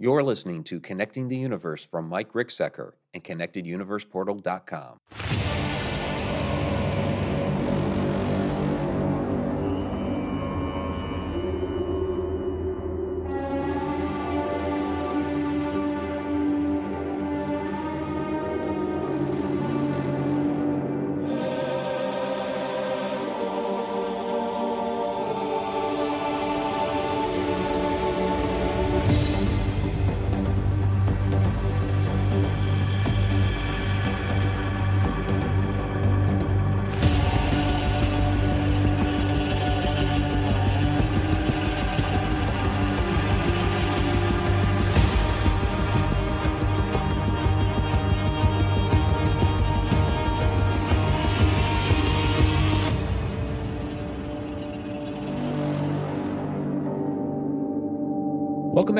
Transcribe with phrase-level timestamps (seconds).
[0.00, 5.47] You're listening to Connecting the Universe from Mike Ricksecker and ConnectedUniversePortal.com.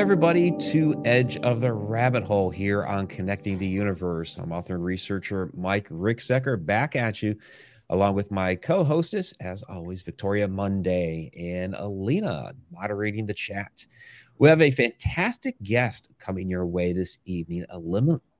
[0.08, 4.38] everybody, to Edge of the Rabbit Hole here on Connecting the Universe.
[4.38, 7.36] I'm author and researcher Mike Ricksecker back at you,
[7.90, 13.84] along with my co hostess, as always, Victoria Monday and Alina moderating the chat.
[14.38, 17.66] We have a fantastic guest coming your way this evening,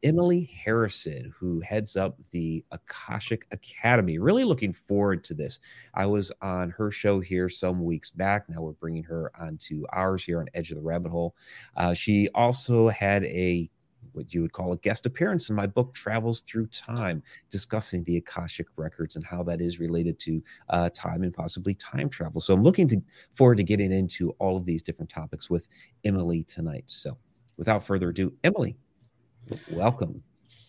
[0.03, 4.19] Emily Harrison, who heads up the Akashic Academy.
[4.19, 5.59] Really looking forward to this.
[5.95, 8.49] I was on her show here some weeks back.
[8.49, 11.35] Now we're bringing her onto ours here on Edge of the Rabbit Hole.
[11.77, 13.71] Uh, she also had a
[14.13, 18.17] what you would call a guest appearance in my book travels through time discussing the
[18.17, 22.55] akashic records and how that is related to uh, time and possibly time travel so
[22.55, 23.01] i'm looking to,
[23.35, 25.69] forward to getting into all of these different topics with
[26.05, 27.17] emily tonight so
[27.59, 28.77] without further ado emily
[29.71, 30.23] welcome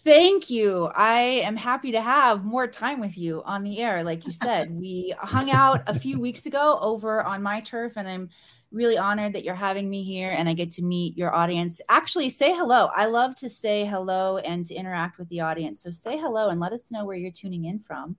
[0.05, 0.89] Thank you.
[0.95, 4.01] I am happy to have more time with you on the air.
[4.03, 8.07] Like you said, we hung out a few weeks ago over on my turf, and
[8.07, 8.29] I'm
[8.71, 11.81] really honored that you're having me here and I get to meet your audience.
[11.89, 12.89] Actually, say hello.
[12.95, 15.81] I love to say hello and to interact with the audience.
[15.81, 18.15] So say hello and let us know where you're tuning in from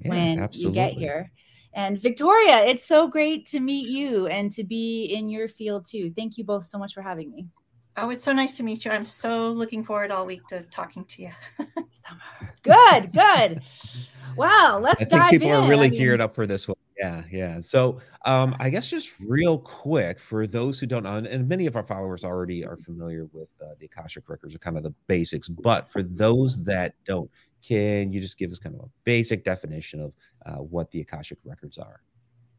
[0.00, 0.80] yeah, when absolutely.
[0.80, 1.30] you get here.
[1.74, 6.12] And Victoria, it's so great to meet you and to be in your field too.
[6.16, 7.48] Thank you both so much for having me.
[7.96, 8.90] Oh, it's so nice to meet you.
[8.90, 11.30] I'm so looking forward all week to talking to you.
[12.62, 13.60] good, good.
[14.34, 15.18] Wow, let's dive in.
[15.18, 15.64] I think people in.
[15.64, 16.76] are really I mean, geared up for this one.
[16.98, 17.60] Yeah, yeah.
[17.60, 21.76] So, um, I guess just real quick for those who don't know, and many of
[21.76, 25.48] our followers already are familiar with uh, the Akashic records, are kind of the basics.
[25.48, 27.30] But for those that don't,
[27.62, 30.12] can you just give us kind of a basic definition of
[30.46, 32.00] uh, what the Akashic records are?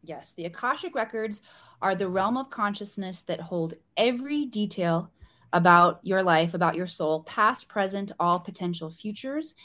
[0.03, 1.41] Yes, the Akashic records
[1.81, 5.09] are the realm of consciousness that hold every detail
[5.53, 9.55] about your life, about your soul, past, present, all potential futures.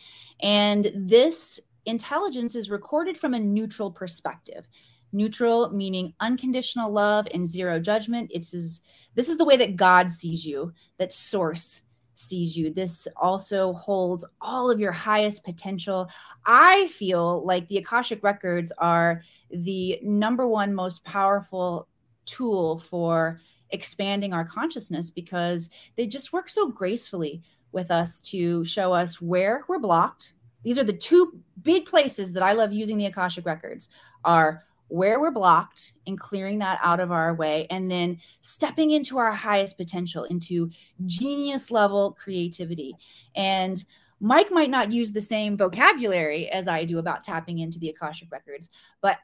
[0.41, 4.69] And this intelligence is recorded from a neutral perspective.
[5.13, 8.31] Neutral meaning unconditional love and zero judgment.
[8.33, 8.83] It's is
[9.15, 11.81] this is the way that god sees you that source
[12.13, 12.71] sees you.
[12.71, 16.11] This also holds all of your highest potential.
[16.45, 21.89] I feel like the akashic records are the number one most powerful
[22.27, 23.41] tool for
[23.71, 27.43] expanding our consciousness because they just work so gracefully
[27.73, 30.35] with us to show us where we're blocked.
[30.65, 33.89] These are the two big places that I love using the Akashic records
[34.25, 39.19] are where we're blocked and clearing that out of our way and then stepping into
[39.19, 40.71] our highest potential into
[41.05, 42.95] genius level creativity.
[43.35, 43.85] And
[44.21, 48.31] mike might not use the same vocabulary as i do about tapping into the akashic
[48.33, 48.69] records
[49.01, 49.19] but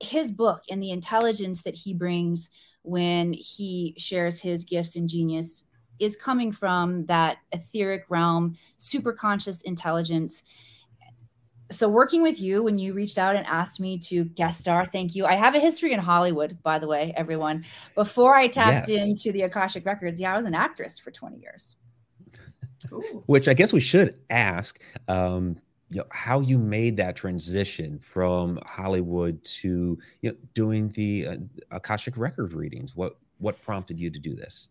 [0.00, 2.50] his book and the intelligence that he brings
[2.88, 5.64] when he shares his gifts and genius
[5.98, 10.42] is coming from that etheric realm super conscious intelligence.
[11.70, 15.14] So working with you when you reached out and asked me to guest star thank
[15.14, 15.26] you.
[15.26, 17.64] I have a history in hollywood by the way everyone.
[17.94, 19.06] Before i tapped yes.
[19.06, 21.76] into the akashic records yeah i was an actress for 20 years.
[23.26, 25.58] Which i guess we should ask um,
[25.90, 31.36] you know, how you made that transition from hollywood to you know, doing the uh,
[31.70, 32.94] akashic record readings.
[32.94, 34.68] What what prompted you to do this?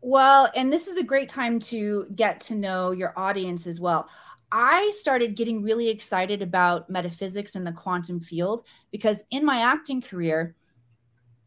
[0.00, 4.08] Well and this is a great time to get to know your audience as well.
[4.52, 10.00] I started getting really excited about metaphysics and the quantum field because in my acting
[10.00, 10.54] career,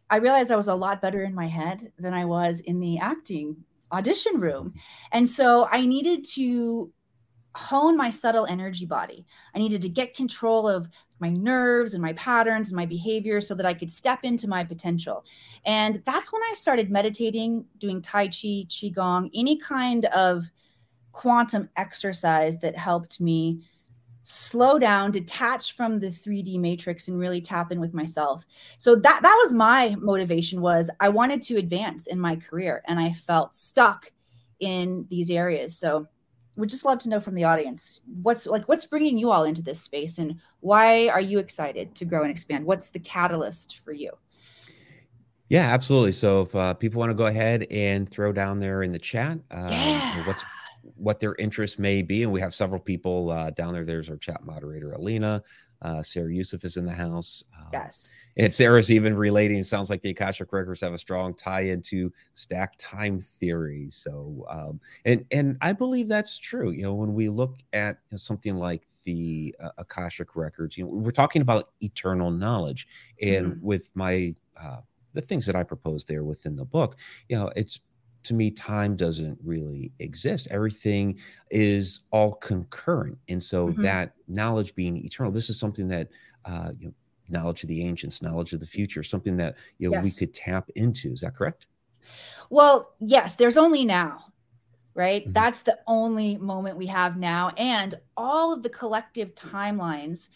[0.09, 2.97] I realized I was a lot better in my head than I was in the
[2.97, 3.57] acting
[3.91, 4.73] audition room.
[5.11, 6.91] And so I needed to
[7.57, 9.25] hone my subtle energy body.
[9.55, 10.89] I needed to get control of
[11.19, 14.63] my nerves and my patterns and my behavior so that I could step into my
[14.63, 15.25] potential.
[15.65, 20.45] And that's when I started meditating, doing Tai Chi, Qigong, any kind of
[21.11, 23.63] quantum exercise that helped me
[24.23, 28.45] slow down detach from the 3d matrix and really tap in with myself
[28.77, 32.99] so that that was my motivation was i wanted to advance in my career and
[32.99, 34.11] i felt stuck
[34.59, 35.77] in these areas.
[35.77, 36.07] So
[36.57, 39.61] would just love to know from the audience what's like what's bringing you all into
[39.61, 43.91] this space and why are you excited to grow and expand what's the catalyst for
[43.91, 44.11] you
[45.49, 48.91] yeah absolutely so if uh, people want to go ahead and throw down there in
[48.91, 50.25] the chat um, yeah.
[50.25, 50.43] what's
[50.95, 54.17] what their interest may be and we have several people uh, down there there's our
[54.17, 55.43] chat moderator alina
[55.81, 57.43] uh, Sarah Yusuf is in the house.
[57.71, 58.11] Yes.
[58.37, 59.63] And Sarah's even relating.
[59.63, 63.89] Sounds like the Akashic records have a strong tie into stack time theory.
[63.89, 66.71] So, um, and and I believe that's true.
[66.71, 71.11] You know, when we look at something like the uh, Akashic records, you know, we're
[71.11, 72.87] talking about eternal knowledge.
[73.21, 73.65] And mm-hmm.
[73.65, 74.81] with my uh,
[75.13, 76.97] the things that I propose there within the book,
[77.29, 77.79] you know, it's
[78.27, 80.49] to me, time doesn't really exist.
[80.51, 81.17] Everything
[81.49, 83.17] is all concurrent.
[83.29, 83.81] And so mm-hmm.
[83.83, 86.09] that knowledge being eternal, this is something that,
[86.43, 86.93] uh, you know,
[87.29, 90.03] knowledge of the ancients, knowledge of the future, something that, you know, yes.
[90.03, 91.11] we could tap into.
[91.11, 91.67] Is that correct?
[92.49, 94.25] Well, yes, there's only now,
[94.93, 95.23] right?
[95.23, 95.33] Mm-hmm.
[95.33, 97.49] That's the only moment we have now.
[97.57, 100.29] And all of the collective timelines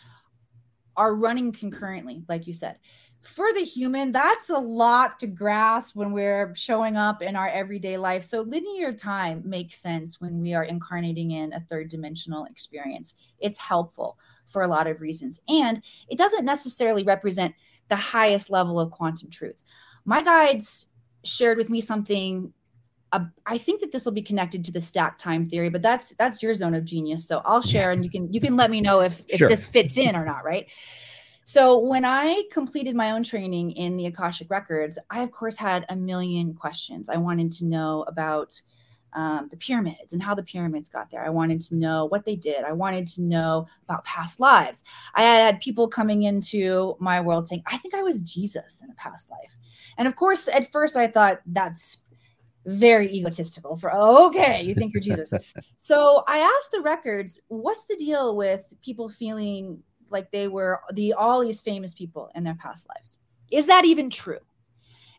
[0.97, 2.77] are running concurrently, like you said
[3.21, 7.97] for the human, that's a lot to grasp when we're showing up in our everyday
[7.97, 8.23] life.
[8.23, 13.13] So, linear time makes sense when we are incarnating in a third dimensional experience.
[13.39, 15.39] It's helpful for a lot of reasons.
[15.47, 17.53] And it doesn't necessarily represent
[17.89, 19.62] the highest level of quantum truth.
[20.03, 20.88] My guides
[21.24, 22.51] shared with me something.
[23.12, 26.15] Uh, I think that this will be connected to the stack time theory, but that's
[26.17, 27.27] that's your zone of genius.
[27.27, 29.50] So I'll share, and you can you can let me know if if sure.
[29.50, 30.67] this fits in or not, right?
[31.45, 35.85] So when I completed my own training in the Akashic Records, I of course had
[35.89, 37.09] a million questions.
[37.09, 38.59] I wanted to know about
[39.13, 41.25] um, the pyramids and how the pyramids got there.
[41.25, 42.63] I wanted to know what they did.
[42.63, 44.83] I wanted to know about past lives.
[45.15, 48.89] I had, had people coming into my world saying, I think I was Jesus in
[48.89, 49.57] a past life.
[49.97, 51.97] And of course, at first I thought that's
[52.67, 55.33] very egotistical for okay you think you're jesus
[55.77, 59.81] so i asked the records what's the deal with people feeling
[60.12, 63.18] like they were the all these famous people in their past lives.
[63.52, 64.40] Is that even true?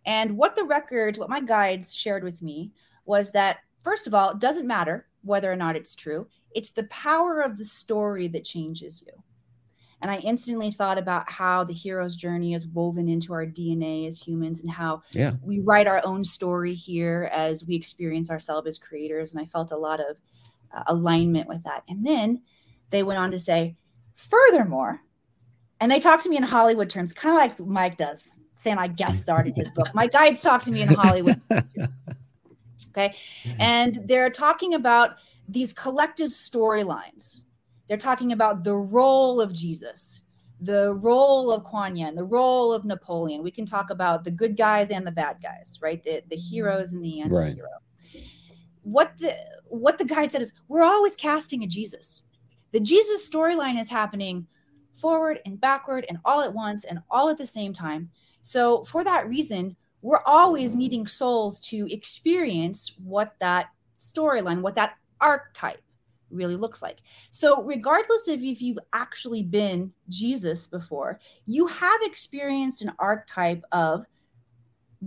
[0.05, 2.73] And what the record, what my guides shared with me
[3.05, 6.27] was that first of all, it doesn't matter whether or not it's true.
[6.55, 9.13] It's the power of the story that changes you.
[10.03, 14.21] And I instantly thought about how the hero's journey is woven into our DNA as
[14.21, 15.35] humans and how yeah.
[15.43, 19.33] we write our own story here as we experience ourselves as creators.
[19.33, 20.17] And I felt a lot of
[20.75, 21.85] uh, alignment with that.
[21.89, 22.43] And then
[22.91, 23.77] they went on to say,
[24.15, 25.01] Furthermore,
[25.81, 28.87] and they talk to me in Hollywood terms, kind of like Mike does, saying I
[28.87, 29.89] guest starred in his book.
[29.95, 31.41] My guides talk to me in Hollywood.
[31.51, 33.15] okay.
[33.45, 33.61] Mm-hmm.
[33.61, 35.17] And they're talking about
[35.49, 37.41] these collective storylines.
[37.89, 40.23] They're talking about the role of Jesus,
[40.61, 43.43] the role of Kuan Yin, the role of Napoleon.
[43.43, 46.03] We can talk about the good guys and the bad guys, right?
[46.03, 47.69] The the heroes and the anti-hero.
[48.15, 48.25] Right.
[48.83, 52.23] What the what the guide said is we're always casting a Jesus
[52.73, 54.47] the Jesus storyline is happening
[54.93, 58.11] forward and backward and all at once and all at the same time.
[58.43, 63.67] So, for that reason, we're always needing souls to experience what that
[63.99, 65.81] storyline, what that archetype
[66.31, 66.99] really looks like.
[67.31, 74.05] So, regardless of if you've actually been Jesus before, you have experienced an archetype of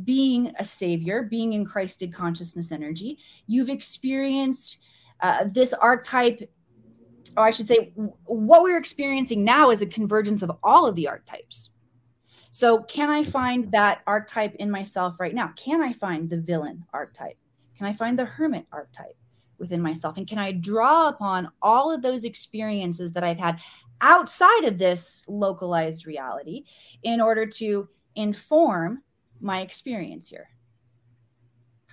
[0.03, 3.17] being a savior, being in Christed consciousness energy.
[3.47, 4.79] You've experienced
[5.21, 6.49] uh, this archetype
[7.37, 11.07] or I should say, what we're experiencing now is a convergence of all of the
[11.07, 11.71] archetypes.
[12.51, 15.47] So, can I find that archetype in myself right now?
[15.57, 17.37] Can I find the villain archetype?
[17.77, 19.17] Can I find the hermit archetype
[19.57, 20.17] within myself?
[20.17, 23.59] And can I draw upon all of those experiences that I've had
[23.99, 26.63] outside of this localized reality
[27.03, 29.03] in order to inform
[29.41, 30.49] my experience here?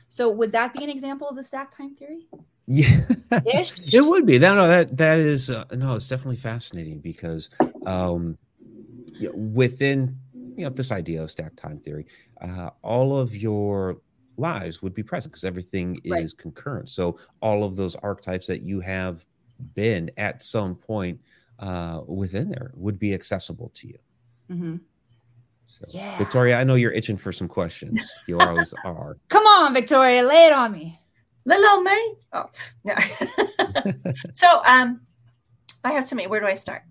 [0.08, 2.28] So, would that be an example of the stack time theory?
[2.66, 3.00] Yeah,
[3.30, 4.38] it would be.
[4.38, 7.50] No, no, that that is uh, no, it's definitely fascinating because
[7.86, 8.38] um,
[9.18, 10.16] you know, within
[10.56, 12.06] you know this idea of stack time theory,
[12.40, 13.98] uh, all of your
[14.36, 16.38] lives would be present because everything is right.
[16.38, 16.88] concurrent.
[16.88, 19.24] So all of those archetypes that you have
[19.74, 21.20] been at some point
[21.58, 23.98] uh, within there would be accessible to you.
[24.50, 24.76] Mm-hmm.
[25.66, 26.18] So, yeah.
[26.18, 27.98] Victoria, I know you're itching for some questions.
[28.28, 29.16] You always are.
[29.28, 30.98] Come on, Victoria, lay it on me.
[31.44, 32.14] Little May.
[32.32, 32.44] Oh,
[32.84, 32.94] no.
[34.34, 35.00] so um,
[35.84, 36.30] I have to make.
[36.30, 36.82] Where do I start?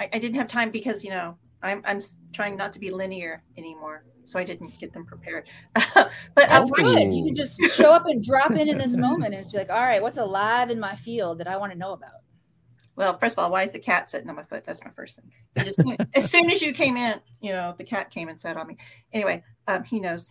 [0.00, 2.00] I, I didn't have time because you know I'm I'm
[2.32, 5.48] trying not to be linear anymore, so I didn't get them prepared.
[5.74, 7.12] but that's good.
[7.12, 9.70] You can just show up and drop in in this moment and just be like,
[9.70, 12.10] all right, what's alive in my field that I want to know about?
[12.94, 14.64] Well, first of all, why is the cat sitting on my foot?
[14.64, 15.30] That's my first thing.
[15.62, 15.82] Just,
[16.14, 18.78] as soon as you came in, you know, the cat came and sat on me.
[19.12, 20.30] Anyway, um, he knows.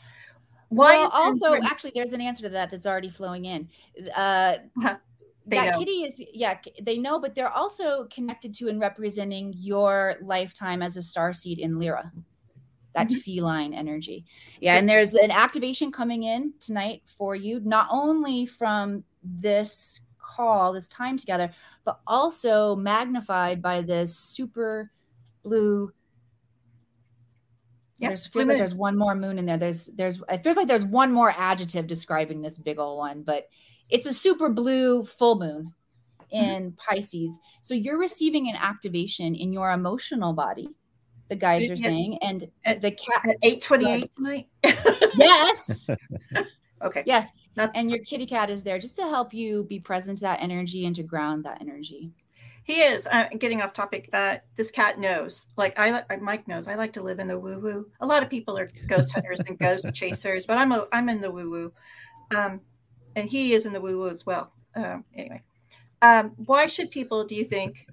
[0.70, 0.96] Why?
[0.96, 1.72] Well, also, important?
[1.72, 3.70] actually, there's an answer to that that's already flowing in.
[4.16, 4.98] Uh, uh-huh.
[5.48, 5.80] that know.
[5.80, 10.98] kitty is yeah they know but they're also connected to and representing your lifetime as
[10.98, 12.12] a star seed in lyra
[12.96, 13.20] that mm-hmm.
[13.20, 14.26] feline energy
[14.60, 20.74] yeah and there's an activation coming in tonight for you not only from this call
[20.74, 21.52] this time together
[21.84, 24.92] but also magnified by this super
[25.44, 25.92] blue
[27.98, 29.58] yeah, there's feels like there's one more moon in there.
[29.58, 33.48] There's there's it feels like there's one more adjective describing this big old one, but
[33.90, 35.74] it's a super blue full moon
[36.34, 36.36] mm-hmm.
[36.36, 36.96] in mm-hmm.
[36.96, 37.40] Pisces.
[37.62, 40.70] So you're receiving an activation in your emotional body.
[41.30, 44.48] The guides are saying, and at, the cat at eight twenty eight tonight.
[44.64, 45.88] yes.
[46.82, 47.04] okay.
[47.06, 47.30] Yes.
[47.56, 50.42] Not- and your kitty cat is there just to help you be present to that
[50.42, 52.12] energy and to ground that energy.
[52.66, 53.08] He is.
[53.10, 54.10] Uh, getting off topic.
[54.12, 55.46] Uh, this cat knows.
[55.56, 56.68] Like I, like Mike knows.
[56.68, 57.92] I like to live in the woo woo.
[58.00, 61.22] A lot of people are ghost hunters and ghost chasers, but I'm a, I'm in
[61.22, 61.74] the woo woo,
[62.36, 62.60] um,
[63.16, 64.52] and he is in the woo woo as well.
[64.76, 65.44] Um, anyway,
[66.02, 67.88] um, why should people, do you think,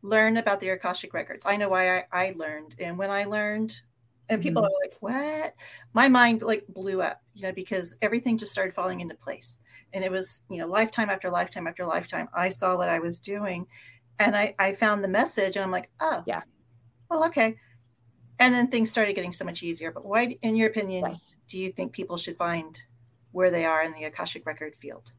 [0.00, 1.44] learn about the Akashic records?
[1.44, 3.78] I know why I, I learned, and when I learned,
[4.30, 4.72] and people mm-hmm.
[4.72, 4.96] are like,
[5.44, 5.54] "What?"
[5.92, 9.58] My mind like blew up, you know, because everything just started falling into place
[9.94, 13.20] and it was you know lifetime after lifetime after lifetime i saw what i was
[13.20, 13.66] doing
[14.18, 16.42] and i i found the message and i'm like oh yeah.
[17.08, 17.56] well okay.
[18.40, 21.36] And then things started getting so much easier but why in your opinion yes.
[21.48, 22.78] do you think people should find
[23.30, 25.12] where they are in the akashic record field?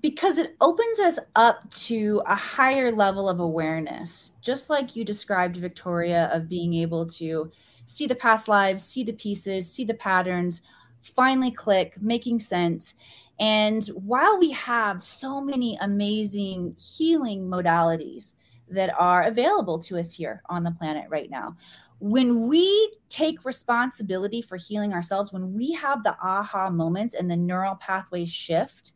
[0.00, 5.56] Because it opens us up to a higher level of awareness just like you described
[5.56, 7.50] victoria of being able to
[7.86, 10.62] see the past lives see the pieces see the patterns
[11.02, 12.94] finally click making sense
[13.38, 18.34] and while we have so many amazing healing modalities
[18.70, 21.56] that are available to us here on the planet right now,
[22.00, 27.36] when we take responsibility for healing ourselves, when we have the aha moments and the
[27.36, 28.92] neural pathways shift,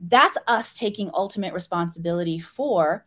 [0.00, 3.06] that's us taking ultimate responsibility for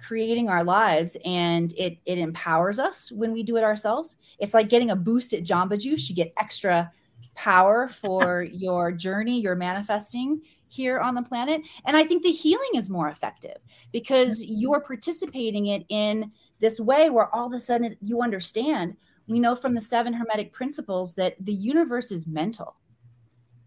[0.00, 1.16] creating our lives.
[1.24, 4.16] And it it empowers us when we do it ourselves.
[4.38, 6.08] It's like getting a boost at jamba juice.
[6.08, 6.90] You get extra
[7.38, 11.62] power for your journey, your manifesting here on the planet.
[11.86, 13.58] And I think the healing is more effective
[13.92, 18.96] because you're participating it in this way where all of a sudden you understand.
[19.28, 22.74] We know from the seven hermetic principles that the universe is mental.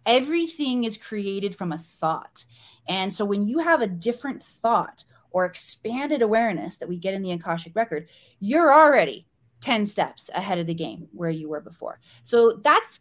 [0.06, 2.44] Everything is created from a thought.
[2.90, 7.22] And so when you have a different thought or expanded awareness that we get in
[7.22, 8.10] the Akashic record,
[8.42, 9.28] you're already
[9.62, 12.00] 10 steps ahead of the game where you were before.
[12.24, 13.00] So that's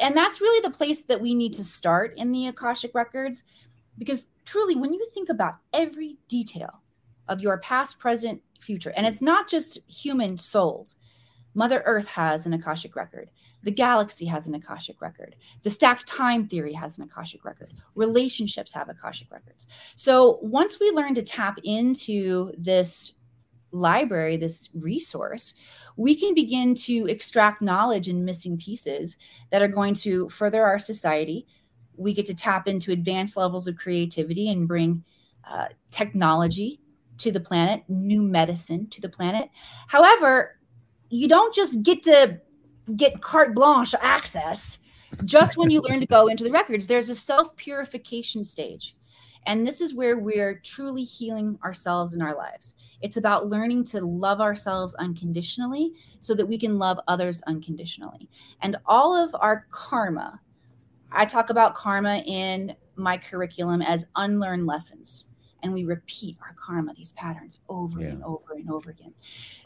[0.00, 3.44] and that's really the place that we need to start in the Akashic records
[3.98, 6.80] because truly when you think about every detail
[7.28, 10.96] of your past, present, future, and it's not just human souls.
[11.54, 13.30] Mother Earth has an Akashic record.
[13.62, 15.36] The galaxy has an Akashic record.
[15.62, 17.74] The stacked time theory has an Akashic record.
[17.94, 19.66] Relationships have Akashic records.
[19.94, 23.12] So once we learn to tap into this
[23.72, 25.54] library, this resource,
[25.96, 29.16] we can begin to extract knowledge and missing pieces
[29.50, 31.46] that are going to further our society.
[31.96, 35.02] We get to tap into advanced levels of creativity and bring
[35.44, 36.80] uh, technology
[37.18, 39.48] to the planet, new medicine to the planet.
[39.86, 40.58] However,
[41.08, 42.38] you don't just get to
[42.96, 44.78] get carte blanche access
[45.24, 46.86] just when you learn to go into the records.
[46.86, 48.96] There's a self purification stage.
[49.46, 52.74] And this is where we're truly healing ourselves in our lives.
[53.00, 58.28] It's about learning to love ourselves unconditionally so that we can love others unconditionally.
[58.60, 60.40] And all of our karma,
[61.10, 65.26] I talk about karma in my curriculum as unlearned lessons.
[65.64, 68.08] And we repeat our karma, these patterns over yeah.
[68.08, 69.14] and over and over again.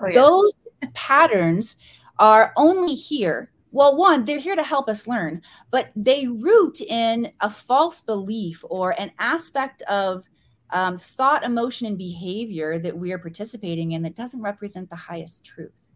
[0.01, 0.15] Oh, yeah.
[0.15, 0.53] Those
[0.95, 1.77] patterns
[2.19, 7.31] are only here well, one, they're here to help us learn, but they root in
[7.43, 10.25] a false belief or an aspect of
[10.71, 15.45] um, thought, emotion, and behavior that we are participating in that doesn't represent the highest
[15.45, 15.93] truth.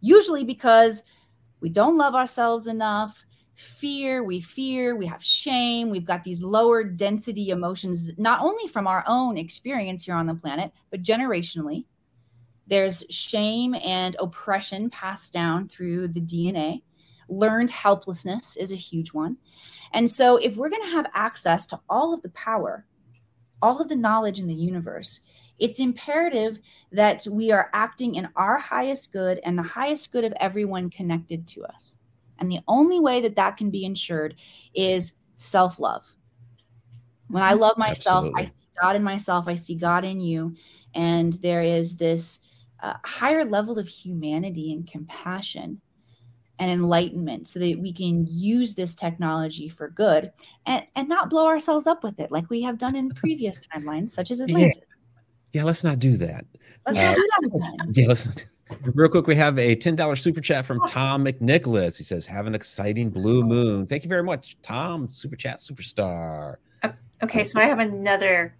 [0.00, 1.04] Usually because
[1.60, 6.82] we don't love ourselves enough, fear, we fear, we have shame, we've got these lower
[6.82, 11.84] density emotions, not only from our own experience here on the planet, but generationally.
[12.70, 16.82] There's shame and oppression passed down through the DNA.
[17.28, 19.36] Learned helplessness is a huge one.
[19.92, 22.86] And so, if we're going to have access to all of the power,
[23.60, 25.18] all of the knowledge in the universe,
[25.58, 26.60] it's imperative
[26.92, 31.48] that we are acting in our highest good and the highest good of everyone connected
[31.48, 31.96] to us.
[32.38, 34.36] And the only way that that can be ensured
[34.74, 36.06] is self love.
[37.28, 38.42] When I love myself, Absolutely.
[38.42, 40.54] I see God in myself, I see God in you.
[40.94, 42.38] And there is this
[42.82, 45.80] a higher level of humanity and compassion.
[46.58, 50.30] and enlightenment so that we can use this technology for good
[50.66, 54.10] and, and not blow ourselves up with it like we have done in previous timelines,
[54.10, 54.76] such as Atlantis.
[54.78, 56.44] Yeah, yeah let's not do that.
[56.86, 57.92] Let's uh, not do that again.
[57.92, 58.44] Yeah, let's not.
[58.82, 61.96] Real quick, we have a $10 super chat from Tom McNicholas.
[61.96, 63.86] He says, Have an exciting blue moon.
[63.86, 66.56] Thank you very much, Tom, super chat superstar.
[67.22, 68.56] Okay, so I have another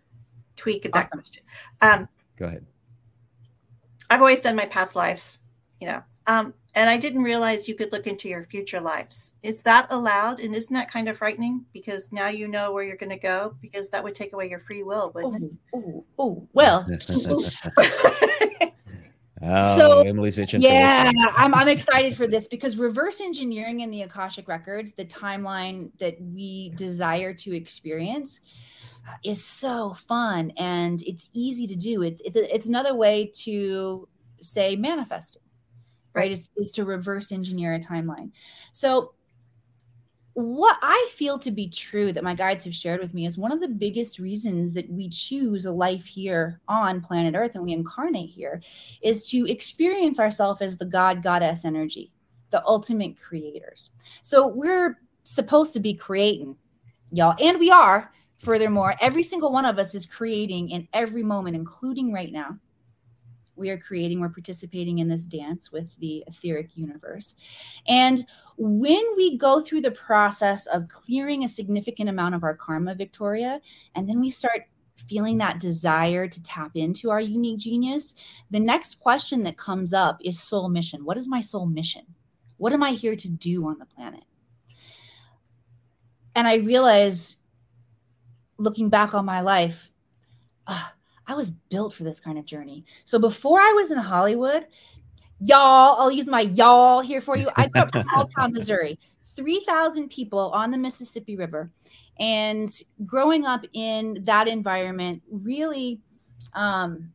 [0.56, 1.18] tweak of that Awesome.
[1.20, 1.42] question.
[1.80, 2.66] Um, Go ahead.
[4.10, 5.38] I've always done my past lives,
[5.80, 9.34] you know, um, and I didn't realize you could look into your future lives.
[9.42, 10.40] Is that allowed?
[10.40, 11.64] And isn't that kind of frightening?
[11.72, 14.60] Because now you know where you're going to go, because that would take away your
[14.60, 16.48] free will, wouldn't Oh, oh, oh.
[16.52, 16.86] Well.
[19.42, 20.60] Oh, So, Emily's itching.
[20.60, 21.14] yeah, one.
[21.34, 26.20] I'm, I'm excited for this because reverse engineering in the Akashic Records, the timeline that
[26.20, 28.42] we desire to experience,
[29.24, 32.02] is so fun and it's easy to do.
[32.02, 34.08] It's it's a, it's another way to
[34.40, 35.42] say manifesting,
[36.14, 36.22] right?
[36.22, 36.32] Right.
[36.32, 38.30] Is, is to reverse engineer a timeline.
[38.72, 39.14] So
[40.34, 43.52] what I feel to be true that my guides have shared with me is one
[43.52, 47.72] of the biggest reasons that we choose a life here on planet Earth and we
[47.72, 48.62] incarnate here
[49.02, 52.12] is to experience ourselves as the God goddess energy,
[52.50, 53.90] the ultimate creators.
[54.22, 56.56] So we're supposed to be creating,
[57.10, 58.12] y'all, and we are.
[58.40, 62.58] Furthermore, every single one of us is creating in every moment, including right now.
[63.54, 67.34] We are creating, we're participating in this dance with the etheric universe.
[67.86, 72.94] And when we go through the process of clearing a significant amount of our karma,
[72.94, 73.60] Victoria,
[73.94, 74.62] and then we start
[75.06, 78.14] feeling that desire to tap into our unique genius,
[78.48, 81.04] the next question that comes up is soul mission.
[81.04, 82.06] What is my soul mission?
[82.56, 84.24] What am I here to do on the planet?
[86.34, 87.36] And I realize
[88.60, 89.90] looking back on my life,
[90.66, 90.94] ah,
[91.26, 92.84] I was built for this kind of journey.
[93.04, 94.66] So before I was in Hollywood,
[95.38, 97.48] y'all, I'll use my y'all here for you.
[97.56, 101.70] I grew up in small town Missouri, 3,000 people on the Mississippi River.
[102.18, 102.68] And
[103.06, 106.00] growing up in that environment really,
[106.54, 107.12] um,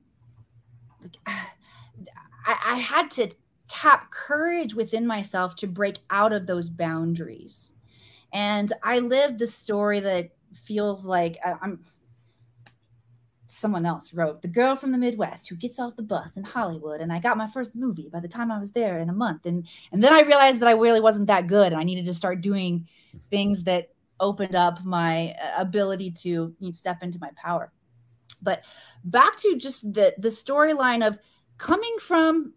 [1.28, 3.32] I, I had to
[3.68, 7.72] tap courage within myself to break out of those boundaries.
[8.32, 11.86] And I lived the story that feels like I- I'm
[13.48, 17.00] someone else wrote the girl from the midwest who gets off the bus in hollywood
[17.00, 19.46] and i got my first movie by the time i was there in a month
[19.46, 22.14] and and then i realized that i really wasn't that good and i needed to
[22.14, 22.86] start doing
[23.30, 23.90] things that
[24.20, 27.72] opened up my uh, ability to step into my power.
[28.42, 28.64] But
[29.04, 31.18] back to just the the storyline of
[31.58, 32.54] coming from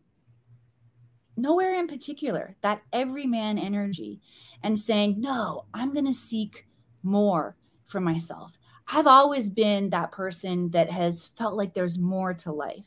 [1.37, 4.21] nowhere in particular that everyman energy
[4.65, 6.67] and saying no i'm going to seek
[7.05, 7.55] more
[7.89, 8.59] for myself
[8.91, 12.87] I've always been that person that has felt like there's more to life.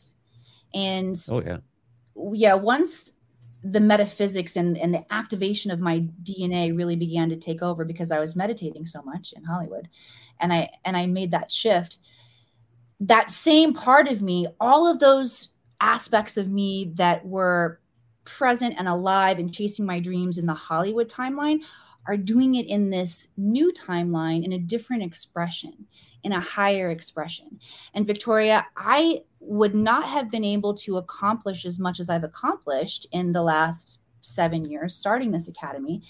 [0.74, 1.58] And Oh yeah.
[2.34, 3.12] yeah, once
[3.64, 8.12] the metaphysics and, and the activation of my DNA really began to take over because
[8.12, 9.88] I was meditating so much in Hollywood
[10.40, 12.00] and I and I made that shift,
[13.00, 17.80] that same part of me, all of those aspects of me that were
[18.24, 21.60] present and alive and chasing my dreams in the Hollywood timeline
[22.08, 25.74] are doing it in this new timeline in a different expression,
[26.24, 27.60] in a higher expression.
[27.94, 33.08] And Victoria, I would not have been able to accomplish as much as I've accomplished
[33.12, 36.04] in the last seven years starting this academy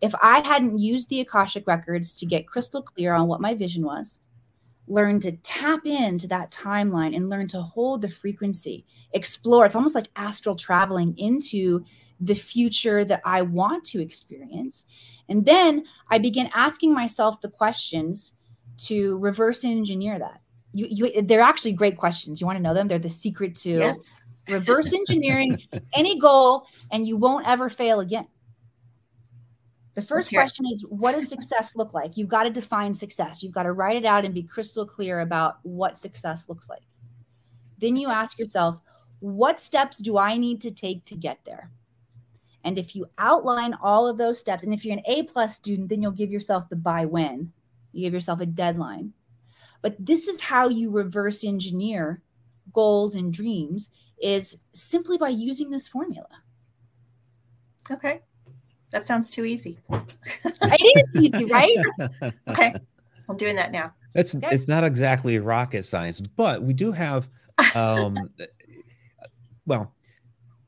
[0.00, 3.84] if I hadn't used the Akashic records to get crystal clear on what my vision
[3.84, 4.20] was,
[4.88, 9.66] learn to tap into that timeline and learn to hold the frequency, explore.
[9.66, 11.84] It's almost like astral traveling into
[12.20, 14.84] the future that I want to experience.
[15.28, 18.32] And then I begin asking myself the questions
[18.78, 20.40] to reverse engineer that.
[20.72, 22.40] You, you, they're actually great questions.
[22.40, 22.88] You want to know them?
[22.88, 24.20] They're the secret to yes.
[24.48, 25.62] reverse engineering
[25.94, 28.26] any goal, and you won't ever fail again.
[29.94, 32.18] The first question is what does success look like?
[32.18, 33.42] You've got to define success.
[33.42, 36.82] You've got to write it out and be crystal clear about what success looks like.
[37.78, 38.78] Then you ask yourself,
[39.20, 41.70] what steps do I need to take to get there?
[42.66, 45.88] And if you outline all of those steps, and if you're an A plus student,
[45.88, 47.52] then you'll give yourself the by when.
[47.92, 49.12] You give yourself a deadline.
[49.82, 52.22] But this is how you reverse engineer
[52.72, 53.88] goals and dreams
[54.20, 56.26] is simply by using this formula.
[57.88, 58.20] Okay.
[58.90, 59.78] That sounds too easy.
[60.44, 61.76] It is easy, right?
[62.48, 62.74] Okay.
[63.28, 63.94] I'm doing that now.
[64.16, 64.52] It's Yes.
[64.52, 67.28] it's not exactly rocket science, but we do have
[67.76, 68.16] um
[69.66, 69.94] well,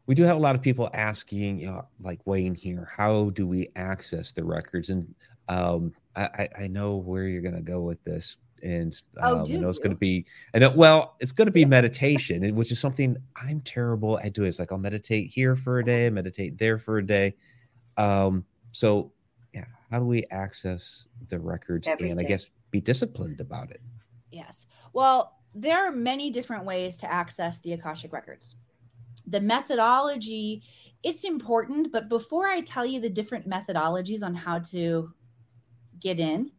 [0.09, 3.47] we do have a lot of people asking, you know, like Wayne here, how do
[3.47, 4.89] we access the records?
[4.89, 5.15] And
[5.49, 8.39] um I, I- know where you're gonna go with this.
[8.63, 11.65] And Oh, um, do I know it's gonna be I know well, it's gonna be
[11.67, 14.49] meditation, which is something I'm terrible at doing.
[14.49, 17.37] It's like I'll meditate here for a day, meditate there for a day.
[17.99, 19.13] Um, so,
[19.53, 23.81] yeah, how do we access the records and I guess be disciplined about it?
[24.33, 24.67] Yes.
[24.93, 28.57] Well, there are many different ways to access the Akashic records.
[29.31, 30.63] The methodology,
[31.03, 35.13] it's important, but before I tell you the different methodologies on how to
[36.01, 36.51] get in,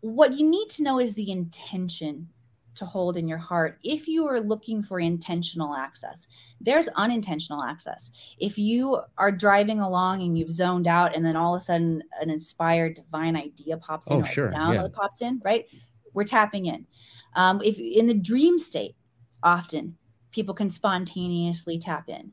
[0.00, 2.28] what you need to know is the intention
[2.76, 6.28] to hold in your heart if you are looking for intentional access.
[6.60, 8.10] There's unintentional access.
[8.38, 12.02] If you are driving along and you've zoned out and then all of a sudden
[12.20, 14.98] an inspired divine idea pops in Oh, sure, download yeah.
[14.98, 15.64] pops in, right?
[16.12, 16.86] We're tapping in.
[17.34, 18.94] Um, if in the dream state,
[19.42, 19.96] often
[20.36, 22.30] people can spontaneously tap in.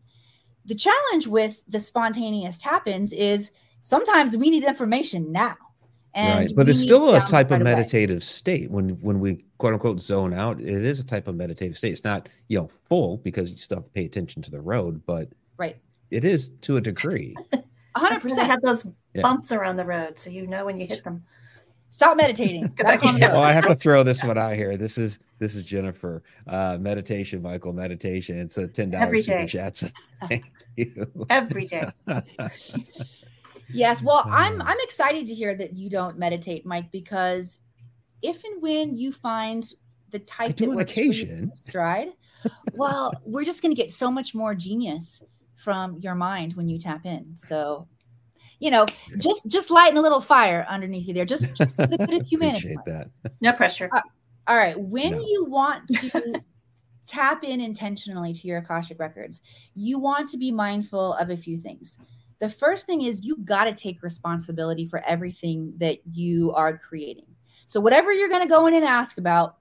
[0.66, 3.50] The challenge with the spontaneous tap ins is
[3.82, 5.56] sometimes we need information now.
[6.14, 6.52] And right.
[6.56, 7.72] But it's still a type of right away.
[7.76, 10.60] meditative state when when we quote unquote zone out.
[10.62, 11.94] It is a type of meditative state.
[11.94, 15.02] It's not you know full because you still have to pay attention to the road,
[15.08, 15.78] but Right.
[16.12, 17.36] it is to a degree.
[17.96, 18.48] Hundred That's why they percent.
[18.52, 18.86] have those
[19.16, 19.22] Yeah.
[19.24, 21.24] bumps around the road, so you know when you hit them.
[21.94, 22.64] Stop meditating.
[22.76, 24.78] Go back calm well, I have to throw this one out here.
[24.78, 26.24] This is this is Jennifer.
[26.48, 27.72] Uh, meditation, Michael.
[27.72, 28.40] Meditation.
[28.40, 29.46] It's a ten dollars super day.
[29.46, 29.78] chat.
[29.78, 29.90] So
[30.28, 30.44] thank
[30.76, 31.08] you.
[31.30, 31.92] Every day.
[33.70, 34.66] Yes, well, I'm Uh.
[34.66, 37.60] I'm excited to hear that you don't meditate, Mike, because
[38.24, 39.64] if and when you find
[40.10, 41.52] the type do that on works occasion.
[41.56, 42.08] stride,
[42.74, 45.22] well, we're just going to get so much more genius
[45.58, 47.38] from your mind when you tap in.
[47.38, 47.88] So,
[48.60, 48.86] you know,
[49.20, 52.28] just just lighting a little fire underneath you there, just, just for the good of
[52.28, 52.74] humanity.
[52.74, 53.10] Appreciate that.
[53.42, 53.90] No pressure.
[53.92, 54.02] Uh,
[54.48, 54.80] all right.
[54.80, 55.20] When No.
[55.20, 56.42] you want to
[57.06, 59.42] tap in intentionally to your Akashic records,
[59.76, 61.98] you want to be mindful of a few things.
[62.40, 67.26] The first thing is you got to take responsibility for everything that you are creating.
[67.68, 69.58] So, whatever you're going to go in and ask about,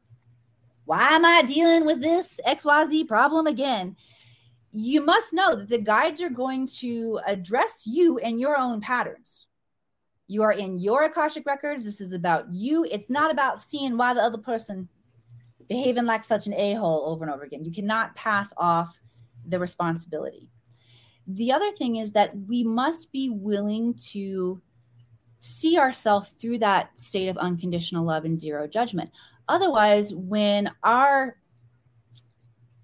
[0.84, 3.96] why am I dealing with this XYZ problem again?
[4.72, 9.46] You must know that the guides are going to address you and your own patterns.
[10.28, 11.84] You are in your Akashic records.
[11.84, 12.84] This is about you.
[12.90, 14.88] It's not about seeing why the other person
[15.68, 17.64] behaving like such an a-hole over and over again.
[17.64, 19.00] You cannot pass off
[19.46, 20.48] the responsibility.
[21.26, 24.60] The other thing is that we must be willing to
[25.38, 29.10] see ourselves through that state of unconditional love and zero judgment.
[29.48, 31.36] Otherwise, when our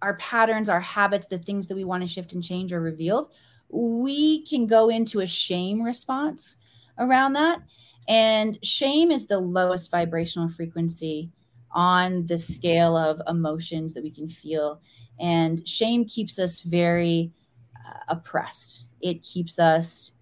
[0.02, 3.32] our patterns, our habits, the things that we want to shift and change are revealed,
[3.68, 6.56] we can go into a shame response
[6.98, 7.60] around that.
[8.08, 11.30] And shame is the lowest vibrational frequency
[11.72, 14.80] on the scale of emotions that we can feel.
[15.20, 17.32] And shame keeps us very
[17.86, 20.12] uh, oppressed, it keeps us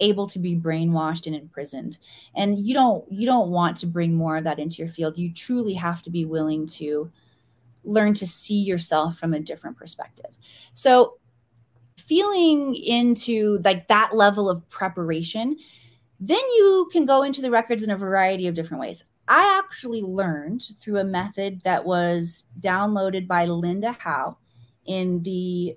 [0.00, 1.98] able to be brainwashed and imprisoned
[2.34, 5.32] and you don't you don't want to bring more of that into your field you
[5.32, 7.08] truly have to be willing to
[7.84, 10.30] learn to see yourself from a different perspective.
[10.72, 11.18] So
[11.98, 15.56] feeling into like that level of preparation
[16.20, 19.04] then you can go into the records in a variety of different ways.
[19.28, 24.36] I actually learned through a method that was downloaded by linda howe
[24.86, 25.76] in the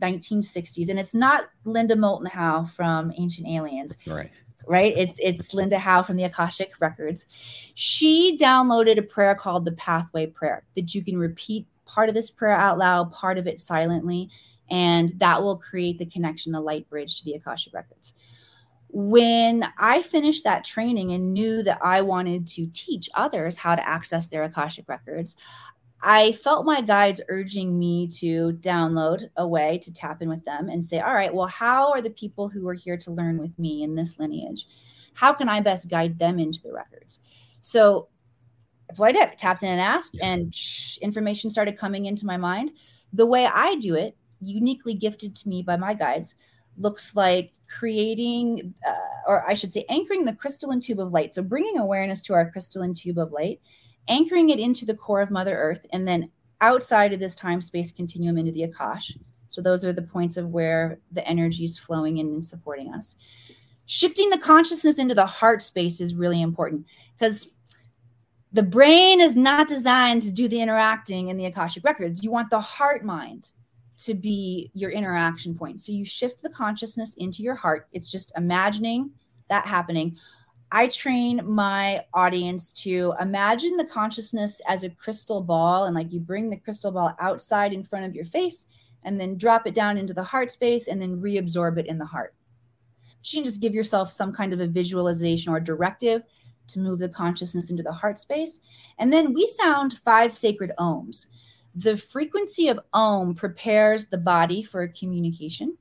[0.00, 3.96] 1960s and it's not linda moulton howe from ancient aliens.
[4.06, 4.30] Right.
[4.68, 4.94] Right?
[4.96, 7.26] It's it's Linda Howe from the Akashic Records.
[7.74, 12.30] She downloaded a prayer called the Pathway Prayer that you can repeat part of this
[12.30, 14.30] prayer out loud, part of it silently,
[14.70, 18.14] and that will create the connection, the light bridge to the Akashic Records.
[18.88, 23.88] When I finished that training and knew that I wanted to teach others how to
[23.88, 25.36] access their Akashic Records,
[26.02, 30.68] I felt my guides urging me to download a way to tap in with them
[30.68, 33.56] and say, all right, well, how are the people who are here to learn with
[33.58, 34.66] me in this lineage?
[35.14, 37.20] How can I best guide them into the records?
[37.60, 38.08] So
[38.88, 39.28] that's what I did.
[39.28, 42.72] I tapped in and asked, and shh, information started coming into my mind.
[43.12, 46.34] The way I do it, uniquely gifted to me by my guides,
[46.76, 51.32] looks like creating, uh, or I should say, anchoring the crystalline tube of light.
[51.34, 53.60] So bringing awareness to our crystalline tube of light
[54.08, 57.92] anchoring it into the core of Mother Earth, and then outside of this time space
[57.92, 59.16] continuum into the Akash.
[59.48, 63.16] So those are the points of where the energy is flowing in and supporting us.
[63.86, 66.86] Shifting the consciousness into the heart space is really important
[67.18, 67.48] because
[68.52, 72.22] the brain is not designed to do the interacting in the Akashic records.
[72.22, 73.50] You want the heart mind
[73.98, 75.80] to be your interaction point.
[75.80, 77.88] So you shift the consciousness into your heart.
[77.92, 79.10] It's just imagining
[79.48, 80.16] that happening.
[80.74, 86.18] I train my audience to imagine the consciousness as a crystal ball, and like you
[86.18, 88.64] bring the crystal ball outside in front of your face,
[89.04, 92.06] and then drop it down into the heart space, and then reabsorb it in the
[92.06, 92.34] heart.
[93.18, 96.22] But you can just give yourself some kind of a visualization or directive
[96.68, 98.58] to move the consciousness into the heart space.
[98.98, 101.26] And then we sound five sacred oms.
[101.74, 105.76] The frequency of om prepares the body for communication.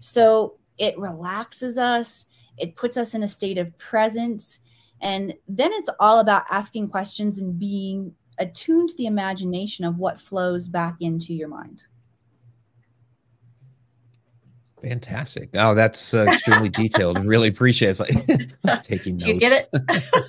[0.00, 2.24] So it relaxes us,
[2.58, 4.60] it puts us in a state of presence.
[5.00, 10.20] And then it's all about asking questions and being attuned to the imagination of what
[10.20, 11.84] flows back into your mind.
[14.82, 15.50] Fantastic.
[15.54, 17.24] Oh, that's uh, extremely detailed.
[17.24, 18.00] Really appreciate it.
[18.00, 19.24] It's like taking notes.
[19.24, 20.04] Do you get it?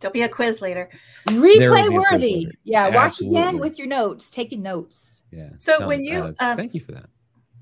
[0.00, 0.88] There'll be a quiz later.
[1.28, 2.48] Replay worthy.
[2.64, 3.36] Yeah, Absolutely.
[3.36, 5.22] watch again with your notes, taking notes.
[5.30, 5.50] Yeah.
[5.58, 7.06] So no, when you uh, um, thank you for that.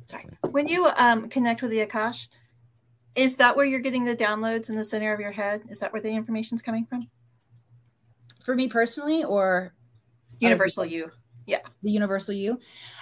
[0.06, 0.24] Sorry.
[0.50, 2.28] When you um, connect with the Akash,
[3.18, 5.62] is that where you're getting the downloads in the center of your head?
[5.68, 7.08] Is that where the information's coming from?
[8.44, 11.10] For me personally, or oh, universal you?
[11.44, 11.58] Yeah.
[11.82, 12.60] The universal you.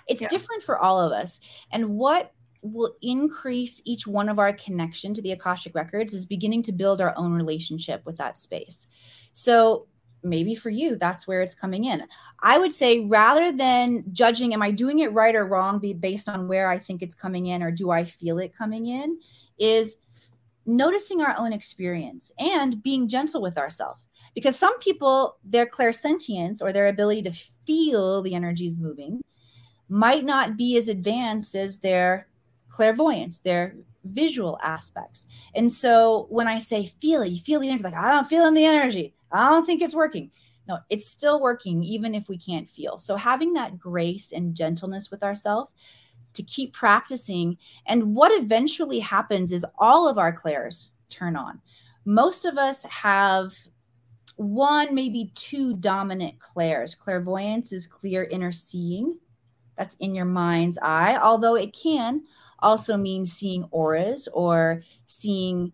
[0.09, 0.29] It's yeah.
[0.29, 1.39] different for all of us.
[1.71, 6.63] And what will increase each one of our connection to the Akashic records is beginning
[6.63, 8.87] to build our own relationship with that space.
[9.35, 9.87] So
[10.23, 12.03] maybe for you, that's where it's coming in.
[12.43, 16.27] I would say rather than judging, am I doing it right or wrong be based
[16.27, 19.19] on where I think it's coming in or do I feel it coming in,
[19.59, 19.99] is
[20.67, 24.03] noticing our own experience and being gentle with ourselves.
[24.35, 27.33] Because some people, their clairsentience or their ability to
[27.67, 29.23] feel the energies moving
[29.89, 32.29] might not be as advanced as their
[32.69, 35.27] clairvoyance, their visual aspects.
[35.55, 38.51] And so when I say feel it, you feel the energy, like I don't feel
[38.53, 39.15] the energy.
[39.33, 40.31] I don't think it's working.
[40.69, 42.99] No, it's still working, even if we can't feel.
[42.99, 45.71] So having that grace and gentleness with ourselves
[46.37, 47.59] to keep practicing.
[47.87, 51.61] And what eventually happens is all of our clairs turn on.
[52.05, 53.53] Most of us have
[54.37, 56.95] one, maybe two dominant clairs.
[56.95, 59.19] Clairvoyance is clear inner seeing.
[59.77, 62.23] That's in your mind's eye, although it can
[62.61, 65.73] also mean seeing auras or seeing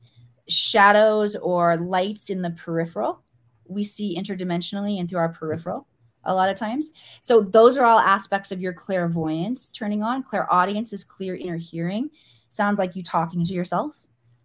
[0.48, 3.22] shadows or lights in the peripheral.
[3.68, 5.86] We see interdimensionally and through our peripheral
[6.24, 6.90] a lot of times.
[7.20, 10.22] So those are all aspects of your clairvoyance turning on.
[10.22, 12.10] Clairaudience is clear inner hearing.
[12.48, 13.96] Sounds like you talking to yourself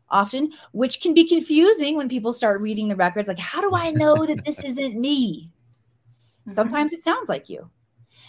[0.10, 3.28] often, which can be confusing when people start reading the records.
[3.28, 5.50] Like, how do I know that this isn't me?
[6.42, 6.52] Mm-hmm.
[6.52, 7.70] Sometimes it sounds like you.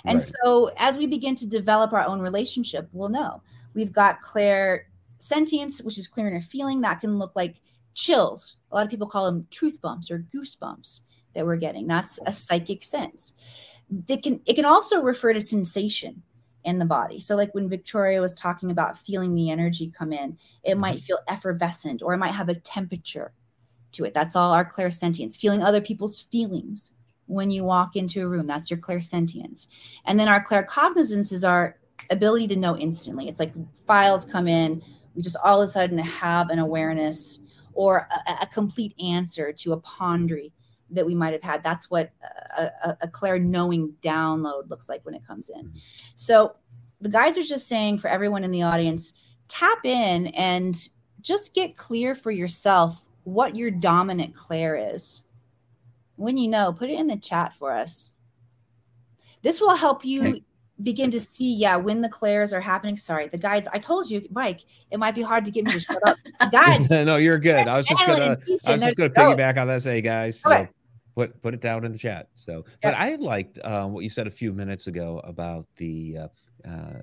[0.04, 0.32] And right.
[0.44, 3.42] so as we begin to develop our own relationship, we'll know.
[3.74, 6.80] We've got clair sentience, which is clear inner feeling.
[6.80, 7.56] That can look like
[7.94, 8.56] chills.
[8.70, 11.00] A lot of people call them truth bumps or goosebumps
[11.38, 11.86] that we're getting.
[11.86, 13.32] That's a psychic sense.
[14.08, 16.20] It can it can also refer to sensation
[16.64, 17.20] in the body.
[17.20, 20.80] So like when Victoria was talking about feeling the energy come in, it mm-hmm.
[20.80, 23.32] might feel effervescent or it might have a temperature
[23.92, 24.14] to it.
[24.14, 25.38] That's all our clairsentience.
[25.38, 26.92] Feeling other people's feelings
[27.26, 28.48] when you walk into a room.
[28.48, 29.68] That's your clairsentience.
[30.06, 31.78] And then our claircognizance is our
[32.10, 33.28] ability to know instantly.
[33.28, 33.52] It's like
[33.86, 34.82] files come in,
[35.14, 37.38] we just all of a sudden have an awareness
[37.74, 40.50] or a, a complete answer to a pondering
[40.90, 41.62] that we might have had.
[41.62, 42.10] That's what
[42.56, 45.66] a, a, a clair knowing download looks like when it comes in.
[45.66, 45.78] Mm-hmm.
[46.16, 46.56] So
[47.00, 49.12] the guides are just saying for everyone in the audience,
[49.48, 50.88] tap in and
[51.20, 55.22] just get clear for yourself what your dominant clair is.
[56.16, 58.10] When you know, put it in the chat for us.
[59.42, 60.40] This will help you
[60.82, 62.96] begin to see, yeah, when the clairs are happening.
[62.96, 63.68] Sorry, the guides.
[63.72, 66.16] I told you, Mike, it might be hard to get me to shut up.
[66.52, 66.88] Guides.
[66.90, 67.68] no, you're good.
[67.68, 69.82] I was just gonna, I was just gonna piggyback on that.
[69.82, 70.68] Say, guys, okay.
[71.18, 72.28] Put put it down in the chat.
[72.36, 76.18] So, but I liked um, what you said a few minutes ago about the.
[76.18, 76.28] Uh,
[76.68, 77.02] uh,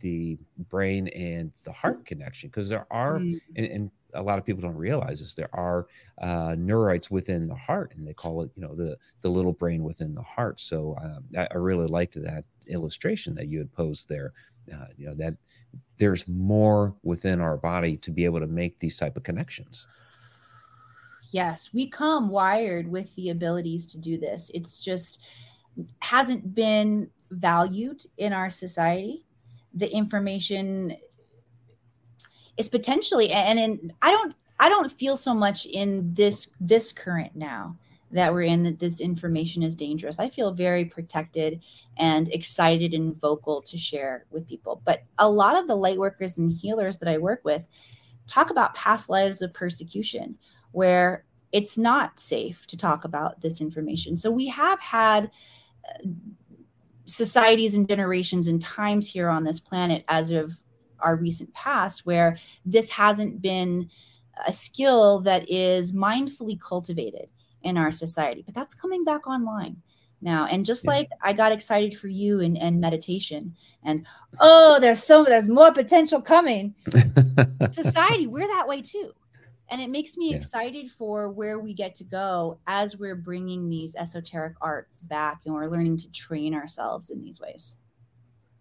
[0.00, 3.40] the brain and the heart connection because there are mm.
[3.56, 5.34] and, and, a lot of people don't realize this.
[5.34, 5.86] There are
[6.20, 9.84] uh, neurites within the heart, and they call it, you know, the the little brain
[9.84, 10.60] within the heart.
[10.60, 14.32] So um, I, I, really liked that illustration that you had posed there.
[14.72, 15.34] Uh, you know that
[15.96, 19.86] there's more within our body to be able to make these type of connections.
[21.30, 24.50] Yes, we come wired with the abilities to do this.
[24.52, 25.20] It's just
[26.00, 29.24] hasn't been valued in our society.
[29.74, 30.96] The information
[32.56, 37.34] is potentially and in I don't I don't feel so much in this this current
[37.36, 37.76] now
[38.10, 40.18] that we're in that this information is dangerous.
[40.18, 41.62] I feel very protected
[41.96, 44.82] and excited and vocal to share with people.
[44.84, 47.68] But a lot of the light workers and healers that I work with
[48.26, 50.36] talk about past lives of persecution
[50.72, 54.16] where it's not safe to talk about this information.
[54.16, 55.30] So we have had
[55.88, 56.08] uh,
[57.06, 60.60] societies and generations and times here on this planet as of
[61.00, 63.88] our recent past where this hasn't been
[64.46, 67.28] a skill that is mindfully cultivated
[67.62, 69.76] in our society but that's coming back online
[70.22, 70.90] now and just yeah.
[70.90, 74.06] like i got excited for you and, and meditation and
[74.38, 76.74] oh there's so there's more potential coming
[77.70, 79.12] society we're that way too
[79.70, 80.36] and it makes me yeah.
[80.36, 85.54] excited for where we get to go as we're bringing these esoteric arts back and
[85.54, 87.74] we're learning to train ourselves in these ways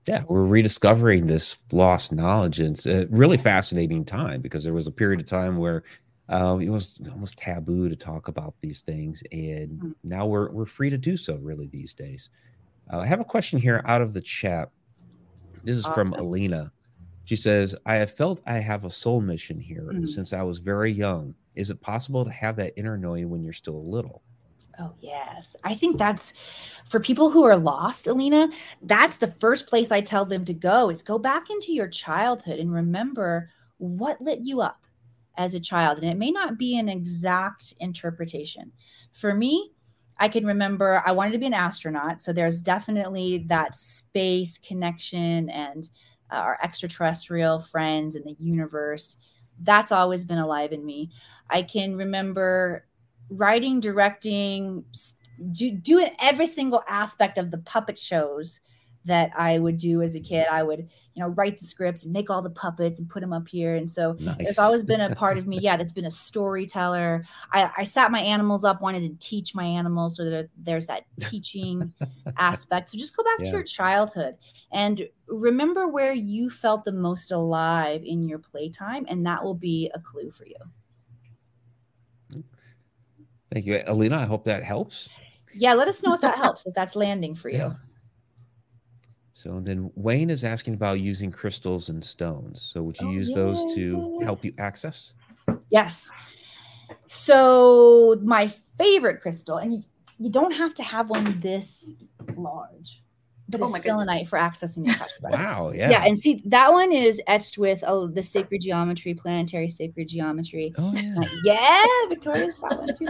[0.08, 2.60] Yeah, we're rediscovering this lost knowledge.
[2.60, 5.84] And it's a really fascinating time because there was a period of time where
[6.30, 9.24] uh, it was almost taboo to talk about these things.
[9.32, 9.92] And mm-hmm.
[10.04, 12.30] now we're, we're free to do so, really, these days.
[12.92, 14.70] Uh, I have a question here out of the chat.
[15.64, 16.12] This is awesome.
[16.12, 16.72] from Alina.
[17.30, 20.06] She says, I have felt I have a soul mission here mm-hmm.
[20.06, 21.36] since I was very young.
[21.56, 24.24] Is it possible to have that inner knowing when you're still a little?
[24.80, 25.56] Oh, yes.
[25.64, 26.34] I think that's
[26.86, 28.50] for people who are lost, Alina,
[28.82, 32.58] that's the first place I tell them to go is go back into your childhood
[32.58, 34.82] and remember what lit you up
[35.38, 36.00] as a child.
[36.00, 38.72] And it may not be an exact interpretation.
[39.12, 39.70] For me,
[40.18, 42.24] I can remember I wanted to be an astronaut.
[42.24, 45.88] So there's definitely that space connection and
[46.32, 49.18] Uh, our extraterrestrial friends in the universe.
[49.62, 51.12] That's always been alive in me.
[51.50, 52.86] I can remember
[53.30, 54.84] writing, directing,
[55.52, 58.60] do, doing every single aspect of the puppet shows
[59.06, 60.48] that I would do as a kid.
[60.52, 63.34] I would, you know, write the scripts and make all the puppets and put them
[63.34, 63.76] up here.
[63.76, 64.36] And so nice.
[64.40, 65.60] it's always been a part of me.
[65.70, 67.26] Yeah, that's been a storyteller.
[67.52, 71.04] I, I sat my animals up, wanted to teach my animals, so that there's that
[71.20, 71.94] teaching
[72.38, 72.90] aspect.
[72.90, 73.46] So just go back yeah.
[73.46, 74.36] to your childhood
[74.72, 79.92] and remember where you felt the most alive in your playtime, and that will be
[79.94, 80.56] a clue for you.
[83.52, 84.18] Thank you, Alina.
[84.18, 85.10] I hope that helps.
[85.54, 87.58] Yeah, let us know if that helps, if that's landing for you.
[87.58, 87.74] Yeah.
[89.42, 92.62] So then Wayne is asking about using crystals and stones.
[92.62, 95.14] So would you oh, use those to help you access?
[95.70, 96.12] Yes.
[97.08, 99.84] So my favorite crystal, and you,
[100.18, 101.94] you don't have to have one this
[102.36, 103.02] large,
[103.48, 105.90] but oh it's selenite for accessing your Wow, yeah.
[105.90, 110.74] Yeah, and see that one is etched with uh, the sacred geometry, planetary sacred geometry.
[110.78, 111.16] Oh yeah.
[111.46, 113.08] Yeah, Victoria's got one too.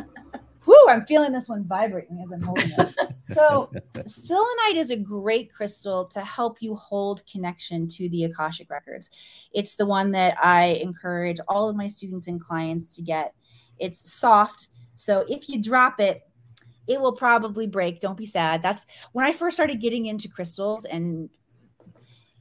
[0.69, 2.95] Whoo, I'm feeling this one vibrating as I'm holding it.
[3.33, 3.71] so,
[4.05, 9.09] selenite is a great crystal to help you hold connection to the Akashic records.
[9.51, 13.33] It's the one that I encourage all of my students and clients to get.
[13.79, 16.21] It's soft, so if you drop it,
[16.87, 17.99] it will probably break.
[17.99, 18.61] Don't be sad.
[18.61, 21.31] That's when I first started getting into crystals and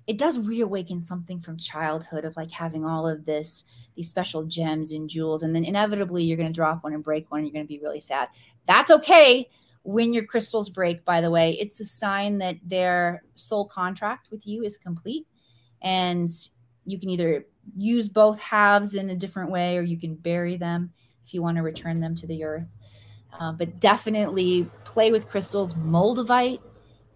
[0.09, 4.93] it does reawaken something from childhood of like having all of this these special gems
[4.93, 7.53] and jewels and then inevitably you're going to drop one and break one and you're
[7.53, 8.29] going to be really sad.
[8.67, 9.49] That's okay
[9.83, 11.59] when your crystals break by the way.
[11.61, 15.27] It's a sign that their soul contract with you is complete
[15.83, 16.27] and
[16.87, 17.45] you can either
[17.77, 20.91] use both halves in a different way or you can bury them
[21.23, 22.69] if you want to return them to the earth.
[23.39, 26.61] Uh, but definitely play with crystals moldavite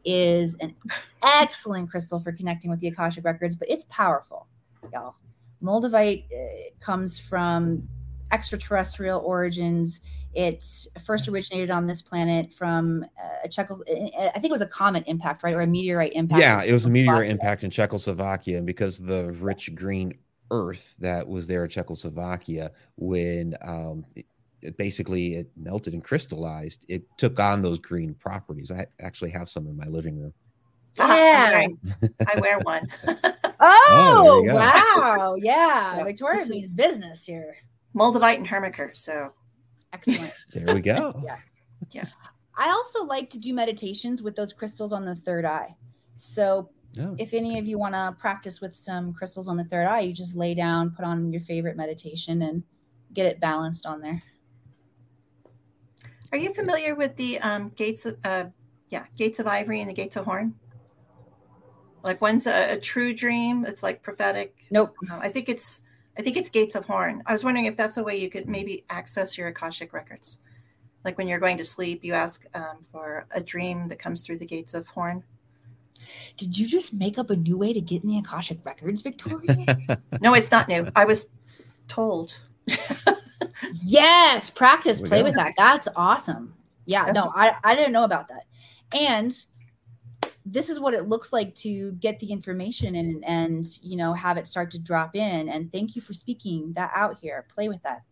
[0.04, 0.74] is an
[1.22, 4.46] excellent crystal for connecting with the Akashic records, but it's powerful,
[4.92, 5.14] y'all.
[5.62, 7.88] Moldavite uh, comes from
[8.32, 10.00] extraterrestrial origins.
[10.34, 10.64] It
[11.04, 13.70] first originated on this planet from uh, a Czech.
[13.70, 16.40] I think it was a comet impact, right, or a meteorite impact.
[16.40, 20.14] Yeah, it was a meteorite impact in Czechoslovakia, and because the rich green
[20.50, 24.04] earth that was there in Czechoslovakia when um,
[24.62, 26.84] it basically it melted and crystallized.
[26.88, 28.70] It took on those green properties.
[28.70, 30.32] I actually have some in my living room.
[30.98, 31.66] Ah, yeah,
[32.28, 32.86] I wear one.
[33.60, 35.34] oh, oh wow!
[35.36, 36.04] Yeah, yeah.
[36.04, 37.56] Victoria means business here.
[37.94, 38.94] Moldavite and Herkimer.
[38.94, 39.32] So
[39.92, 40.32] excellent.
[40.52, 41.20] there we go.
[41.24, 41.38] yeah,
[41.90, 42.06] yeah.
[42.56, 45.74] I also like to do meditations with those crystals on the third eye.
[46.16, 46.68] So
[47.00, 50.00] oh, if any of you want to practice with some crystals on the third eye,
[50.00, 52.62] you just lay down, put on your favorite meditation, and
[53.14, 54.22] get it balanced on there.
[56.32, 58.46] Are you familiar with the um, gates of, uh,
[58.88, 60.54] yeah, gates of ivory and the gates of horn?
[62.02, 63.64] Like one's a, a true dream.
[63.66, 64.56] It's like prophetic.
[64.70, 64.96] Nope.
[65.10, 65.82] Uh, I think it's,
[66.18, 67.22] I think it's gates of horn.
[67.26, 70.38] I was wondering if that's a way you could maybe access your akashic records.
[71.04, 74.38] Like when you're going to sleep, you ask um, for a dream that comes through
[74.38, 75.24] the gates of horn.
[76.36, 79.78] Did you just make up a new way to get in the akashic records, Victoria?
[80.20, 80.88] no, it's not new.
[80.96, 81.28] I was
[81.88, 82.38] told.
[83.84, 85.24] Yes, practice, play go.
[85.24, 85.54] with that.
[85.56, 86.54] That's awesome.
[86.84, 88.44] Yeah, no, I, I didn't know about that.
[88.94, 89.34] And
[90.44, 94.36] this is what it looks like to get the information and and you know have
[94.36, 95.48] it start to drop in.
[95.48, 97.46] And thank you for speaking that out here.
[97.54, 98.02] Play with that.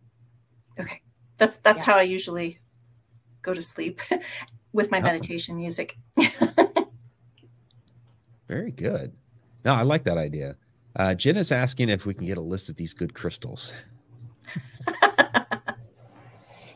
[0.79, 1.01] Okay.
[1.37, 1.85] That's that's yeah.
[1.85, 2.59] how I usually
[3.41, 4.01] go to sleep
[4.73, 5.03] with my oh.
[5.03, 5.97] meditation music.
[8.47, 9.13] Very good.
[9.63, 10.55] No, I like that idea.
[10.95, 13.71] Uh, Jen is asking if we can get a list of these good crystals.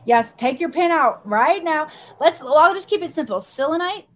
[0.06, 1.88] Yes, take your pen out right now.
[2.20, 2.42] Let's.
[2.42, 4.06] Well, I'll just keep it simple: selenite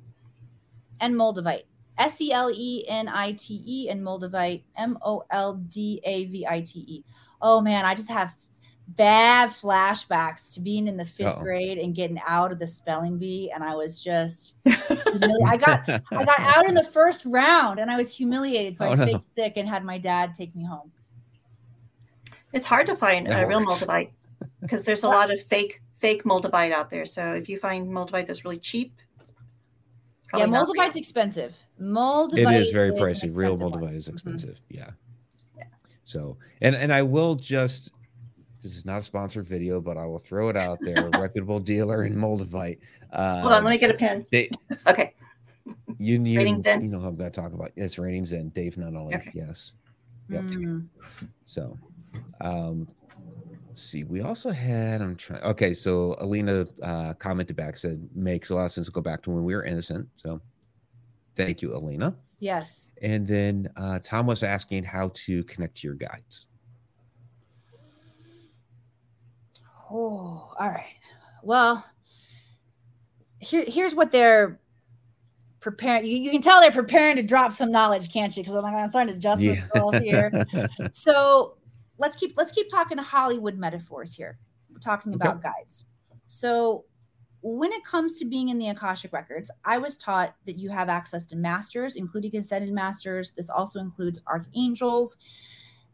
[1.01, 1.65] and moldavite.
[1.99, 4.63] S E L E N I T E and moldavite.
[4.79, 7.05] M O L D A V I T E.
[7.43, 8.33] Oh man, I just have
[8.97, 11.43] bad flashbacks to being in the 5th Uh-oh.
[11.43, 15.89] grade and getting out of the spelling bee, and I was just humili- I got
[15.89, 19.05] I got out in the first round, and I was humiliated, so Oh, I no.
[19.07, 20.91] faked sick and had my dad take me home.
[22.53, 23.85] It's hard to find That a real works.
[24.43, 27.07] Moldavite because there's a lot of fake fake moldavite out there.
[27.07, 28.95] So if you find moldavite that's really cheap,
[30.37, 31.55] yeah, probably moldavite's expensive.
[31.81, 33.35] Moldavite it is very an pricey.
[33.35, 33.73] Real expensive one.
[33.73, 34.13] Moldavite is Mhm.
[34.13, 34.61] expensive.
[34.69, 34.91] Yeah.
[35.57, 35.65] Yeah.
[36.05, 37.93] So, and and I will just.
[38.63, 41.09] This is not a sponsored video, but I will throw it out there.
[41.19, 42.79] reputable dealer in Moldavite.
[43.11, 44.27] Uh, Hold on, let me get a pen.
[44.31, 44.51] They,
[44.87, 45.15] Okay.
[45.99, 46.83] you, you, Ratings in?
[46.83, 47.71] you know who I'm going to talk about.
[47.75, 48.51] It's ratings in.
[48.51, 49.15] Dave Nunnally.
[49.15, 49.31] Okay.
[49.33, 49.73] Yes.
[50.29, 50.45] Yep.
[50.45, 50.89] Mm.
[51.47, 51.79] So,
[52.43, 52.87] um,
[53.81, 54.05] let's see.
[54.05, 55.01] We also had.
[55.01, 55.43] I'm trying.
[55.43, 59.23] Okay, so Alina uh, commented back said makes a lot of sense to go back
[59.23, 60.07] to when we were innocent.
[60.17, 60.41] So,
[61.35, 62.15] thank you, Alina.
[62.41, 62.91] Yes.
[63.01, 66.49] And then uh, Tom was asking how to connect to your guides.
[69.91, 70.95] Oh, all right.
[71.43, 71.85] Well,
[73.39, 74.61] here, here's what they're
[75.61, 76.05] preparing.
[76.05, 78.43] You, you can tell they're preparing to drop some knowledge, can't you?
[78.43, 80.47] Because I'm, I'm starting to adjust myself here.
[80.93, 81.57] So
[82.01, 84.39] let's keep let's keep talking Hollywood metaphors here.
[84.73, 85.29] We're talking Okay.
[85.29, 85.85] about guides.
[86.27, 86.85] So
[87.43, 90.89] when it comes to being in the Akashic records, I was taught that you have
[90.89, 93.31] access to masters, including ascended masters.
[93.33, 95.17] This also includes archangels,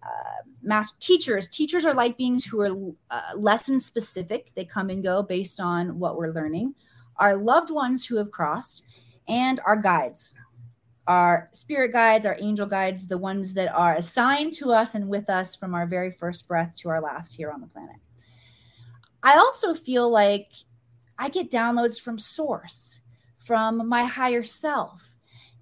[0.02, 1.48] uh, master teachers.
[1.48, 4.52] Teachers are light beings who are uh, lesson specific.
[4.54, 6.74] They come and go based on what we're learning.
[7.16, 8.84] Our loved ones who have crossed,
[9.28, 10.34] and our guides,
[11.06, 15.30] our spirit guides, our angel guides, the ones that are assigned to us and with
[15.30, 17.96] us from our very first breath to our last here on the planet.
[19.22, 20.50] I also feel like
[21.18, 23.00] I get downloads from source,
[23.38, 25.14] from my higher self.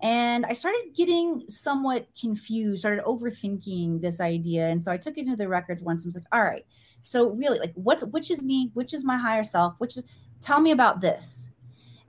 [0.03, 4.69] And I started getting somewhat confused, started overthinking this idea.
[4.69, 6.67] And so I took it into the records once and was like, all right,
[7.03, 9.99] so really, like, what's which is me, which is my higher self, which
[10.41, 11.49] tell me about this.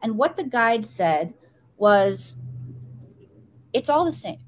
[0.01, 1.33] And what the guide said
[1.77, 2.35] was,
[3.75, 4.39] it's all the same.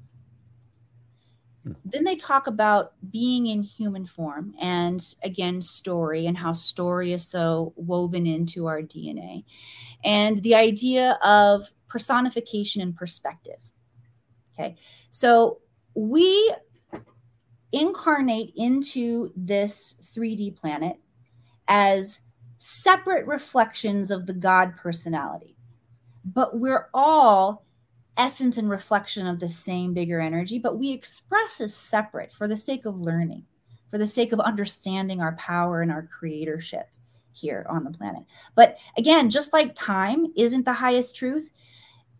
[1.62, 1.72] Hmm.
[1.84, 7.28] Then they talk about being in human form and again, story and how story is
[7.28, 9.44] so woven into our DNA.
[10.02, 13.58] And the idea of personification and perspective.
[14.54, 14.76] Okay.
[15.10, 15.58] So
[15.94, 16.54] we
[17.72, 20.96] incarnate into this 3D planet
[21.68, 22.22] as
[22.56, 25.54] separate reflections of the God personality.
[26.24, 27.66] But we're all
[28.18, 32.56] essence and reflection of the same bigger energy, but we express as separate for the
[32.56, 33.44] sake of learning,
[33.90, 36.84] for the sake of understanding our power and our creatorship
[37.32, 38.24] here on the planet.
[38.54, 41.50] But again, just like time isn't the highest truth,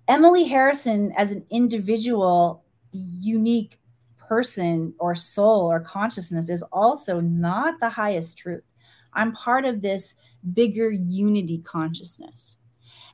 [0.09, 3.79] Emily Harrison, as an individual, unique
[4.17, 8.65] person or soul or consciousness, is also not the highest truth.
[9.13, 10.15] I'm part of this
[10.55, 12.57] bigger unity consciousness.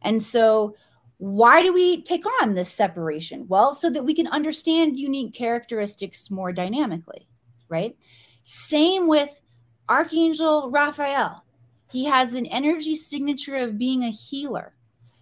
[0.03, 0.76] And so,
[1.25, 3.47] why do we take on this separation?
[3.49, 7.27] Well, so that we can understand unique characteristics more dynamically,
[7.70, 7.97] right?
[8.43, 9.41] Same with
[9.89, 11.43] Archangel Raphael.
[11.91, 14.75] He has an energy signature of being a healer.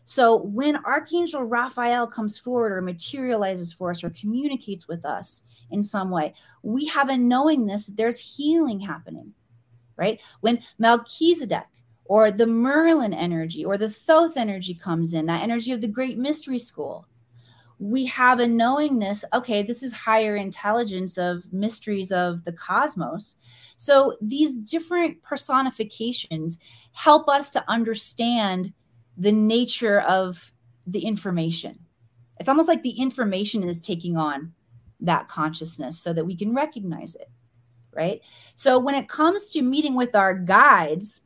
[0.04, 5.84] So when Archangel Raphael comes forward or materializes for us or communicates with us in
[5.84, 6.34] some way,
[6.64, 9.32] we have a knowingness that there's healing happening,
[9.94, 10.20] right?
[10.40, 11.68] When Melchizedek
[12.12, 16.18] or the Merlin energy or the Thoth energy comes in, that energy of the great
[16.18, 17.08] mystery school,
[17.78, 23.36] we have a knowingness okay, this is higher intelligence of mysteries of the cosmos.
[23.76, 26.58] So these different personifications
[26.92, 28.74] help us to understand
[29.16, 30.52] the nature of
[30.86, 31.78] the information.
[32.38, 34.52] It's almost like the information is taking on
[35.00, 37.30] that consciousness so that we can recognize it,
[37.90, 38.20] right?
[38.54, 41.22] So when it comes to meeting with our guides,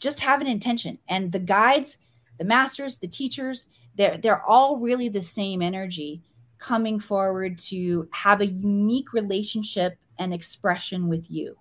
[0.00, 0.98] just have an intention.
[1.08, 1.98] And the guides,
[2.38, 6.22] the masters, the teachers, they're they're all really the same energy
[6.58, 11.56] coming forward to have a unique relationship and expression with you.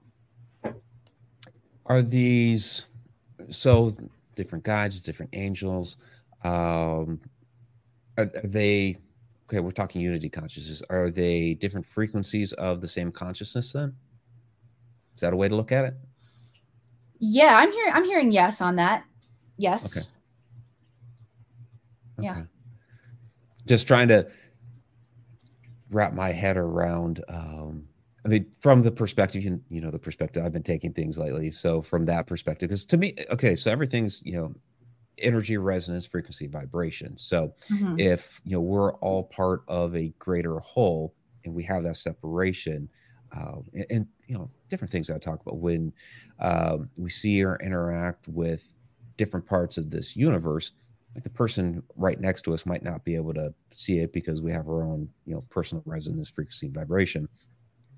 [1.86, 2.88] Are these
[3.50, 3.96] so
[4.36, 5.98] different guides, different angels?
[6.44, 7.20] Um,
[8.18, 8.98] are, are they
[9.50, 9.60] okay?
[9.60, 10.84] We're talking unity consciousness.
[10.90, 13.72] Are they different frequencies of the same consciousness?
[13.72, 13.96] Then
[15.16, 15.94] is that a way to look at it?
[17.20, 19.04] Yeah, I'm hearing I'm hearing yes on that.
[19.58, 19.98] Yes.
[19.98, 20.08] Okay.
[22.22, 22.32] Yeah.
[22.32, 22.44] Okay.
[23.68, 24.28] Just trying to
[25.90, 27.24] wrap my head around.
[27.30, 27.88] Um,
[28.26, 31.52] I mean, from the perspective, you, you know, the perspective I've been taking things lately.
[31.52, 34.54] So from that perspective, because to me, okay, so everything's you know,
[35.18, 37.18] energy, resonance, frequency, vibration.
[37.18, 38.00] So Mhm.
[38.00, 41.16] if you know we're all part of a greater whole
[41.46, 42.90] and we have that separation,
[43.36, 45.92] um, and, and, you know different things I talk about when
[46.40, 48.76] um, we see or interact with
[49.18, 50.72] different parts of this universe.
[51.16, 54.42] Like the person right next to us might not be able to see it because
[54.42, 57.28] we have our own you know personal resonance, frequency, vibration.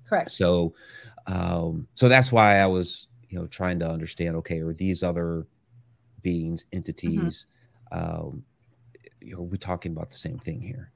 [0.08, 0.30] Correct.
[0.30, 0.74] So,
[1.26, 4.36] um, so that's why I was you know trying to understand.
[4.36, 5.46] Okay, are these other
[6.22, 7.46] beings, entities?
[7.92, 8.26] Mm-hmm.
[8.26, 8.44] Um,
[9.20, 10.91] you know, are we talking about the same thing here?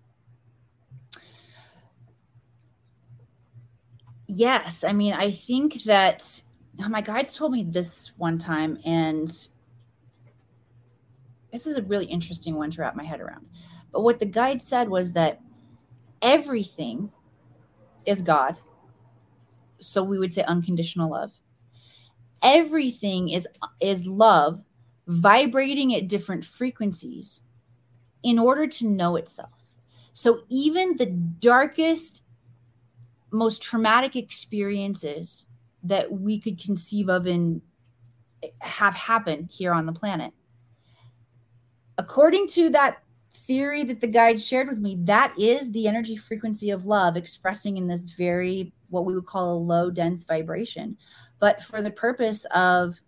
[4.27, 4.85] Yes.
[4.85, 6.43] I mean, I think that
[6.83, 9.29] oh, my guides told me this one time, and
[11.53, 13.47] this is a really interesting one to wrap my head around.
[13.93, 15.41] But what the guide said was that
[16.23, 17.11] everything
[18.05, 18.59] is God.
[19.81, 21.33] So we would say unconditional love.
[22.43, 23.47] Everything is
[23.81, 24.65] is love
[25.07, 27.43] vibrating at different frequencies
[28.23, 29.65] in order to know itself.
[30.13, 32.23] So even the darkest
[33.37, 35.47] most traumatic experiences
[35.83, 37.61] that we could conceive of and
[38.61, 40.33] have happened here on the planet.
[41.99, 46.71] According to that theory that the guide shared with me, that is the energy frequency
[46.71, 50.97] of love expressing in this very, what we would call a low, dense vibration.
[51.39, 52.99] But for the purpose of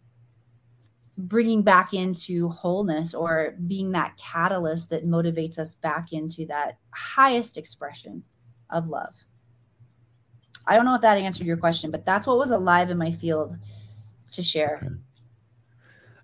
[1.19, 7.59] bringing back into wholeness or being that catalyst that motivates us back into that highest
[7.59, 8.23] expression
[8.71, 9.15] of love.
[10.69, 13.11] I don't know if that answered your question, but that's what was alive in my
[13.11, 13.57] field
[14.33, 14.99] to share.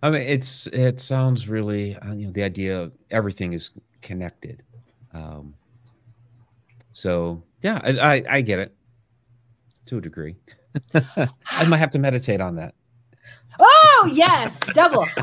[0.02, 3.70] I mean, it's it sounds really uh, you know the idea of everything is
[4.02, 4.62] connected.
[5.14, 5.54] Um,
[6.92, 8.74] so yeah, I, I, I get it
[9.86, 10.36] to a degree.
[10.94, 12.74] I might have to meditate on that.
[13.58, 15.06] Oh yes, double.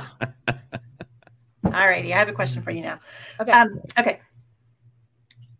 [1.63, 2.99] All righty, I have a question for you now.
[3.39, 3.51] Okay.
[3.51, 4.19] Um, okay.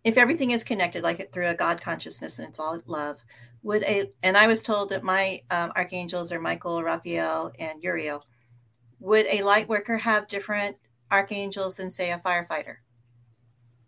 [0.03, 3.24] If everything is connected, like it through a God consciousness and it's all love,
[3.64, 8.26] would a and I was told that my um, archangels are Michael, Raphael, and Uriel.
[8.99, 10.78] Would a light worker have different
[11.12, 12.76] archangels than say a firefighter?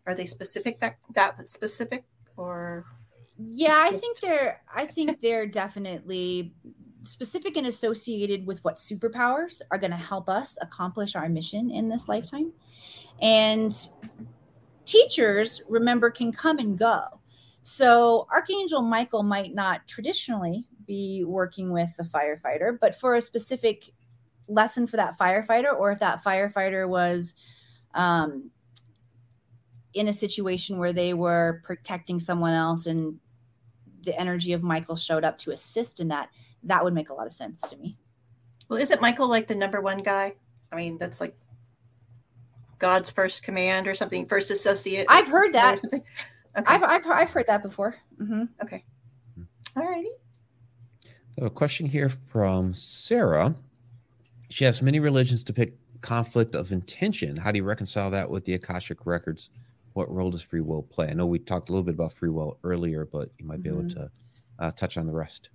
[0.05, 2.03] Are they specific that that specific
[2.37, 2.85] or?
[3.37, 4.61] Yeah, I think they're.
[4.73, 6.53] I think they're definitely
[7.05, 11.89] specific and associated with what superpowers are going to help us accomplish our mission in
[11.89, 12.51] this lifetime.
[13.21, 13.73] And
[14.85, 17.03] teachers, remember, can come and go.
[17.63, 23.91] So Archangel Michael might not traditionally be working with the firefighter, but for a specific
[24.47, 27.33] lesson for that firefighter, or if that firefighter was
[27.93, 28.51] um,
[29.93, 33.17] in a situation where they were protecting someone else and
[34.01, 36.29] the energy of Michael showed up to assist in that,
[36.63, 37.97] that would make a lot of sense to me.
[38.67, 40.33] Well, isn't Michael like the number one guy?
[40.71, 41.37] I mean, that's like
[42.79, 45.05] God's first command or something, first associate.
[45.09, 45.79] I've heard that.
[46.57, 46.73] Okay.
[46.73, 47.95] I've, I've, I've heard that before.
[48.21, 48.43] Mm-hmm.
[48.61, 48.83] Okay.
[49.75, 50.11] All righty.
[51.41, 53.55] A question here from Sarah.
[54.49, 57.35] She has many religions depict conflict of intention.
[57.35, 59.49] How do you reconcile that with the Akashic records?
[59.93, 61.07] What role does free will play?
[61.07, 63.69] I know we talked a little bit about free will earlier, but you might be
[63.69, 63.79] mm-hmm.
[63.79, 64.11] able to
[64.59, 65.49] uh, touch on the rest.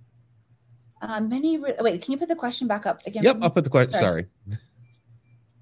[1.01, 1.57] Uh, many.
[1.57, 3.23] Re- Wait, can you put the question back up again?
[3.23, 3.97] Yep, I'll put the question.
[3.97, 4.25] Sorry.
[4.47, 4.59] Sorry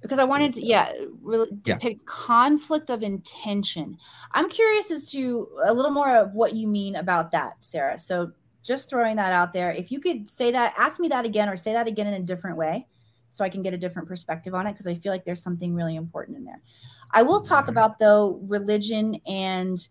[0.01, 0.91] because I wanted to, yeah,
[1.21, 2.05] really depict yeah.
[2.05, 3.97] conflict of intention.
[4.33, 7.97] I'm curious as to a little more of what you mean about that, Sarah.
[7.97, 8.31] So
[8.63, 9.71] just throwing that out there.
[9.71, 12.25] If you could say that, ask me that again, or say that again in a
[12.25, 12.85] different way,
[13.31, 15.73] so I can get a different perspective on it, because I feel like there's something
[15.73, 16.61] really important in there.
[17.11, 17.71] I will talk mm-hmm.
[17.71, 19.87] about though religion and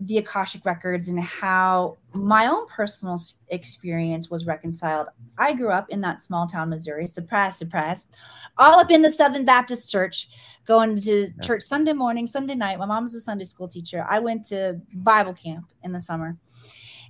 [0.00, 5.08] the Akashic records and how my own personal experience was reconciled.
[5.36, 8.08] I grew up in that small town, Missouri, suppressed, suppressed,
[8.56, 10.28] all up in the Southern Baptist Church,
[10.66, 11.46] going to yeah.
[11.46, 12.78] church Sunday morning, Sunday night.
[12.78, 14.06] My mom's a Sunday school teacher.
[14.08, 16.36] I went to Bible camp in the summer.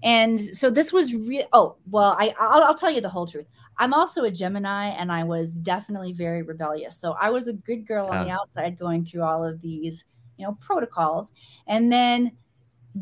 [0.03, 1.47] And so this was real.
[1.53, 3.47] Oh, well, I, I'll, I'll tell you the whole truth.
[3.79, 6.97] I'm also a Gemini and I was definitely very rebellious.
[6.97, 10.05] So I was a good girl on the outside going through all of these,
[10.39, 11.33] you know, protocols.
[11.67, 12.33] And then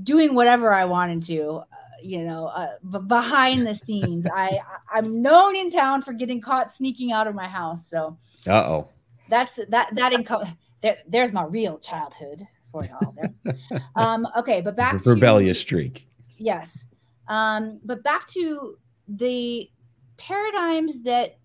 [0.02, 1.64] doing whatever I wanted to, uh,
[2.02, 4.26] you know, uh, b- behind the scenes.
[4.32, 4.58] I
[4.92, 7.88] I'm known in town for getting caught sneaking out of my house.
[7.88, 8.88] So, uh oh,
[9.28, 10.56] that's that that income.
[10.80, 13.14] There, there's my real childhood for y'all.
[13.16, 13.82] There.
[13.96, 16.06] um, okay, but back to rebellious streak.
[16.36, 16.86] Yes,
[17.26, 18.78] um, but back to
[19.08, 19.70] the
[20.16, 21.38] paradigms that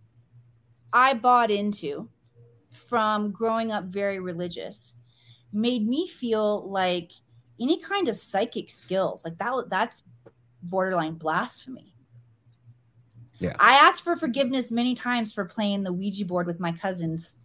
[0.92, 2.10] I bought into
[2.72, 4.94] from growing up very religious
[5.52, 7.12] made me feel like
[7.64, 9.26] any kind of psychic skills.
[9.26, 10.04] Like that that's
[10.62, 11.94] borderline blasphemy.
[13.40, 13.56] Yeah.
[13.60, 17.38] I asked for forgiveness many times for playing the ouija board with my cousins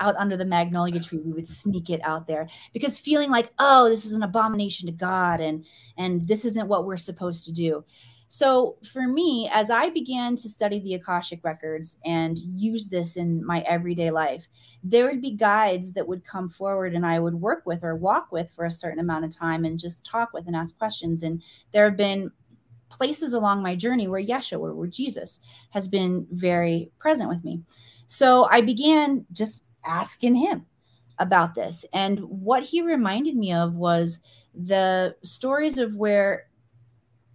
[0.00, 1.20] out under the magnolia tree.
[1.24, 4.92] We would sneak it out there because feeling like oh this is an abomination to
[4.92, 5.64] god and
[5.96, 7.84] and this isn't what we're supposed to do
[8.28, 13.44] So, for me, as I began to study the Akashic records and use this in
[13.44, 14.46] my everyday life,
[14.84, 18.30] there would be guides that would come forward and I would work with or walk
[18.30, 21.22] with for a certain amount of time and just talk with and ask questions.
[21.22, 22.30] And there have been
[22.90, 27.62] places along my journey where Yeshua, where, Jesus has been very present with me.
[28.08, 30.66] So, I began just asking him
[31.18, 31.86] about this.
[31.94, 34.18] And what he reminded me of was
[34.54, 36.47] the stories of where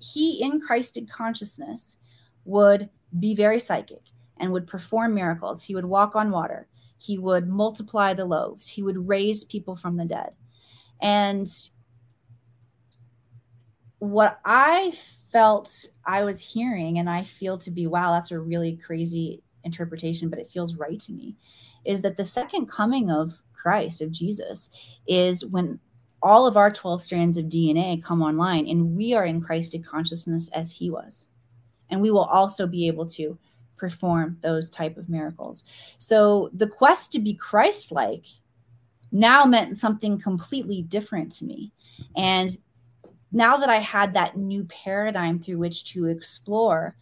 [0.03, 1.97] he in Christed consciousness
[2.45, 2.89] would
[3.19, 4.01] be very psychic
[4.37, 5.63] and would perform miracles.
[5.63, 6.67] He would walk on water.
[6.97, 8.67] He would multiply the loaves.
[8.67, 10.35] He would raise people from the dead.
[11.01, 11.47] And
[13.99, 14.93] what I
[15.31, 20.29] felt I was hearing, and I feel to be, wow, that's a really crazy interpretation,
[20.29, 21.37] but it feels right to me,
[21.85, 24.69] is that the second coming of Christ, of Jesus,
[25.07, 25.79] is when
[26.23, 30.49] all of our 12 strands of DNA come online and we are in Christed consciousness
[30.53, 31.27] as he was.
[31.89, 33.37] And we will also be able to
[33.75, 35.65] perform those type of miracles.
[35.97, 38.25] So the quest to be Christ-like
[39.11, 41.73] now meant something completely different to me.
[42.15, 42.49] And
[43.33, 46.95] now that I had that new paradigm through which to explore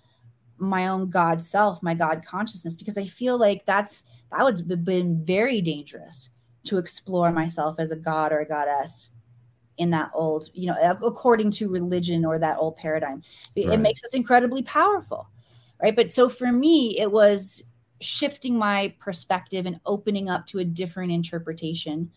[0.57, 4.83] my own God self, my God consciousness, because I feel like that's that would have
[4.83, 6.29] been very dangerous
[6.63, 9.10] to explore myself as a god or a goddess
[9.81, 13.23] in that old, you know, according to religion or that old paradigm.
[13.55, 13.73] It, right.
[13.73, 15.27] it makes us incredibly powerful,
[15.81, 15.95] right?
[15.95, 17.63] But so for me, it was
[17.99, 22.11] shifting my perspective and opening up to a different interpretation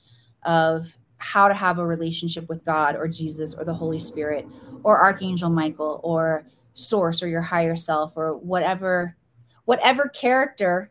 [0.44, 4.46] of how to have a relationship with God or Jesus or the Holy Spirit
[4.82, 6.44] or Archangel Michael or
[6.74, 9.16] source or your higher self or whatever
[9.64, 10.90] whatever character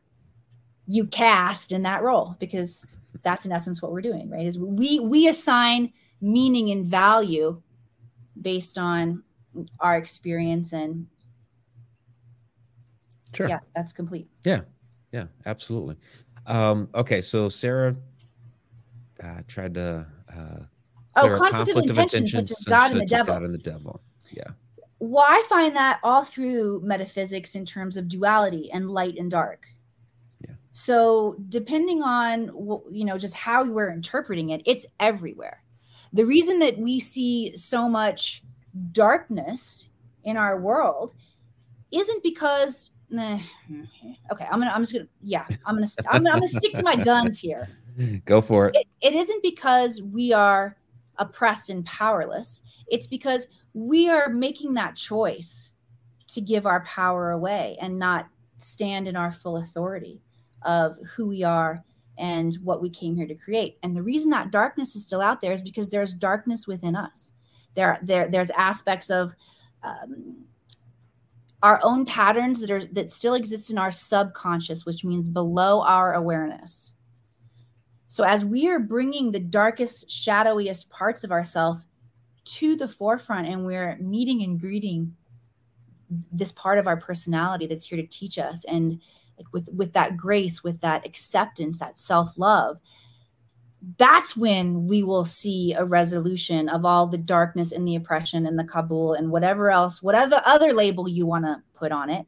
[0.88, 2.88] you cast in that role because
[3.22, 5.92] that's in essence what we're doing right is we we assign
[6.24, 7.62] meaning and value
[8.42, 9.22] based on
[9.82, 11.06] our experience and
[13.36, 13.48] sure.
[13.48, 14.28] Yeah that's complete.
[14.46, 14.62] Yeah
[15.12, 15.98] yeah absolutely.
[16.48, 17.96] Um okay so sarah
[19.24, 20.64] uh, tried to uh
[21.18, 23.34] oh conflict, conflict of, intentions, such as god and the devil.
[23.34, 24.02] God and the devil.
[24.32, 24.52] Yeah.
[25.00, 29.68] Well i find that all through metaphysics in terms of duality and light and dark.
[30.48, 30.56] Yeah.
[30.72, 32.46] So depending on
[32.90, 35.63] you know just how we're interpreting it, it's everywhere.
[36.14, 38.44] The reason that we see so much
[38.92, 39.90] darkness
[40.24, 41.14] in our world
[41.92, 46.74] isn't because okay, I'm gonna I'm just gonna yeah I'm gonna I'm, I'm gonna stick
[46.74, 47.70] to my guns here.
[48.26, 48.76] Go for it.
[48.76, 48.88] it.
[49.02, 50.78] It isn't because we are
[51.18, 52.62] oppressed and powerless.
[52.88, 55.72] It's because we are making that choice
[56.28, 60.22] to give our power away and not stand in our full authority
[60.64, 61.84] of who we are
[62.18, 63.78] and what we came here to create.
[63.84, 67.32] And the reason that darkness is still out there is because there's darkness within us.
[67.76, 69.36] There, there, there's aspects of
[69.84, 70.46] um,
[71.64, 76.14] our own patterns that are that still exist in our subconscious, which means below our
[76.14, 76.92] awareness.
[78.10, 81.84] So as we are bringing the darkest, shadowiest parts of ourselves
[82.46, 85.16] to the forefront, and we're meeting and greeting
[86.32, 89.02] this part of our personality that's here to teach us and
[89.38, 92.80] like with with that grace with that acceptance that self-love
[93.98, 98.58] that's when we will see a resolution of all the darkness and the oppression and
[98.58, 102.26] the cabal and whatever else whatever other label you want to put on it.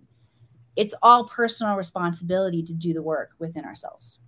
[0.75, 4.19] It's all personal responsibility to do the work within ourselves.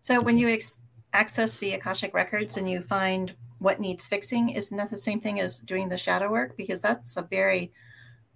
[0.00, 0.78] So when you ex-
[1.12, 5.40] access the akashic records and you find what needs fixing isn't that the same thing
[5.40, 6.56] as doing the shadow work?
[6.56, 7.72] Because that's a very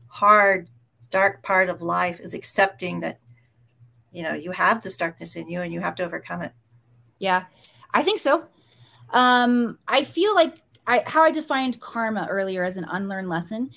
[0.08, 0.68] hard
[1.12, 3.20] dark part of life is accepting that
[4.10, 6.52] you know you have this darkness in you and you have to overcome it.
[7.18, 7.44] Yeah
[7.94, 8.44] i think so.
[9.10, 10.56] Um i feel like
[10.88, 13.70] i how i defined karma earlier as an unlearned lesson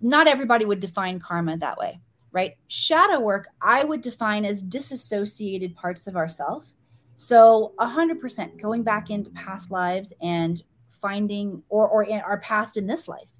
[0.00, 2.00] not everybody would define karma that way
[2.36, 2.54] right?
[2.68, 6.66] Shadow work i would define as disassociated parts of ourself.
[7.16, 12.86] So 100% going back into past lives and finding or or in our past in
[12.86, 13.30] this life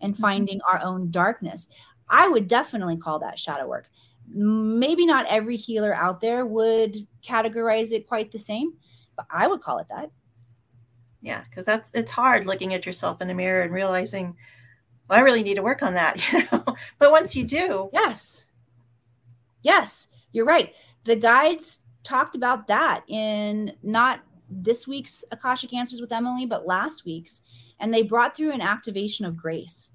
[0.00, 0.22] and mm-hmm.
[0.22, 1.68] finding our own darkness
[2.08, 3.88] I would definitely call that shadow work.
[4.28, 8.74] Maybe not every healer out there would categorize it quite the same,
[9.16, 10.10] but I would call it that.
[11.22, 14.36] Yeah, because that's it's hard looking at yourself in the mirror and realizing,
[15.08, 16.20] well, I really need to work on that.
[16.32, 16.64] You know,
[16.98, 18.44] but once you do, yes,
[19.62, 20.74] yes, you're right.
[21.04, 27.04] The guides talked about that in not this week's Akashic Answers with Emily, but last
[27.04, 27.40] week's,
[27.80, 29.90] and they brought through an activation of grace.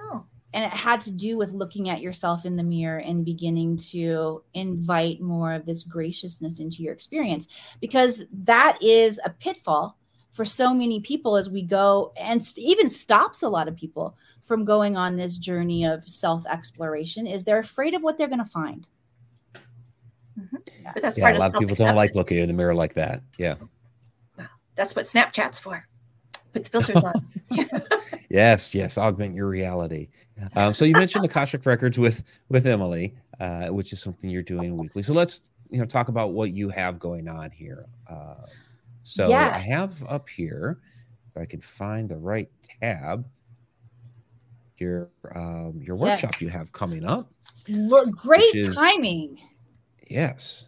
[0.00, 0.24] Oh
[0.54, 4.42] and it had to do with looking at yourself in the mirror and beginning to
[4.54, 7.48] invite more of this graciousness into your experience
[7.80, 9.98] because that is a pitfall
[10.30, 14.16] for so many people as we go and st- even stops a lot of people
[14.42, 18.38] from going on this journey of self exploration is they're afraid of what they're going
[18.38, 18.88] to find.
[20.38, 20.56] Mm-hmm.
[20.94, 22.94] But that's yeah, part a lot of people don't like looking in the mirror like
[22.94, 23.22] that.
[23.38, 23.56] Yeah.
[24.74, 25.86] That's what Snapchat's for.
[26.52, 27.28] puts filters on.
[28.32, 30.08] yes, yes, augment your reality.
[30.56, 34.76] Um, so you mentioned Akashic Records with with Emily, uh, which is something you're doing
[34.76, 35.02] weekly.
[35.02, 37.86] So let's you know talk about what you have going on here.
[38.08, 38.46] Uh,
[39.02, 39.54] so yes.
[39.54, 40.78] I have up here,
[41.30, 42.48] if I can find the right
[42.80, 43.26] tab,
[44.78, 46.40] your um, your workshop yes.
[46.40, 47.32] you have coming up.
[47.68, 49.38] Look, great is, timing.
[50.08, 50.66] Yes.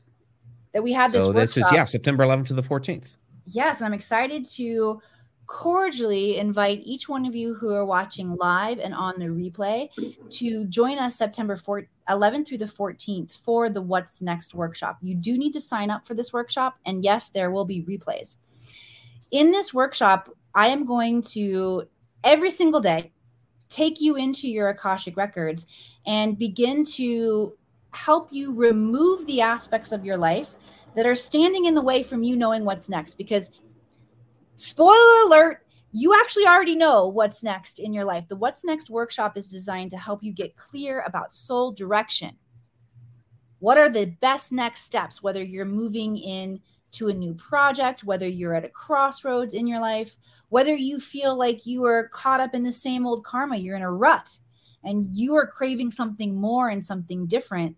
[0.73, 1.23] That we have this.
[1.23, 3.07] So this is yeah, September 11th to the 14th.
[3.47, 5.01] Yes, and I'm excited to
[5.47, 9.89] cordially invite each one of you who are watching live and on the replay
[10.31, 14.99] to join us September 4th, 11th through the 14th for the What's Next workshop.
[15.03, 18.37] You do need to sign up for this workshop, and yes, there will be replays.
[19.31, 21.89] In this workshop, I am going to
[22.23, 23.13] every single day
[23.69, 25.67] take you into your Akashic records
[26.07, 27.55] and begin to
[27.93, 30.55] help you remove the aspects of your life
[30.95, 33.15] that are standing in the way from you knowing what's next.
[33.15, 33.51] Because,
[34.57, 38.27] spoiler alert, you actually already know what's next in your life.
[38.29, 42.37] The What's Next workshop is designed to help you get clear about soul direction.
[43.61, 46.61] What are the best next steps, whether you're moving in
[46.93, 50.17] to a new project, whether you're at a crossroads in your life,
[50.49, 53.83] whether you feel like you are caught up in the same old karma, you're in
[53.83, 54.39] a rut
[54.85, 57.77] and you are craving something more and something different.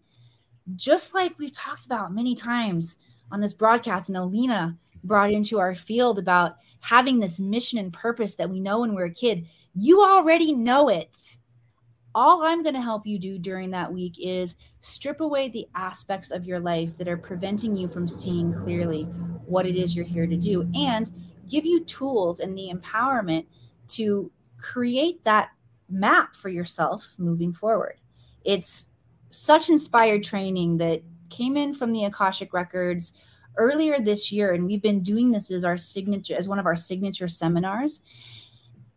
[0.74, 2.97] Just like we've talked about many times
[3.31, 4.77] on this broadcast, and Alina
[5.07, 9.07] brought into our field about having this mission and purpose that we know when we're
[9.07, 9.47] a kid.
[9.75, 11.37] You already know it.
[12.15, 16.31] All I'm going to help you do during that week is strip away the aspects
[16.31, 19.03] of your life that are preventing you from seeing clearly
[19.45, 21.11] what it is you're here to do and
[21.49, 23.47] give you tools and the empowerment
[23.89, 25.51] to create that
[25.89, 28.01] map for yourself moving forward.
[28.45, 28.87] It's
[29.31, 33.13] such inspired training that came in from the Akashic Records
[33.57, 36.77] earlier this year, and we've been doing this as our signature, as one of our
[36.77, 38.01] signature seminars.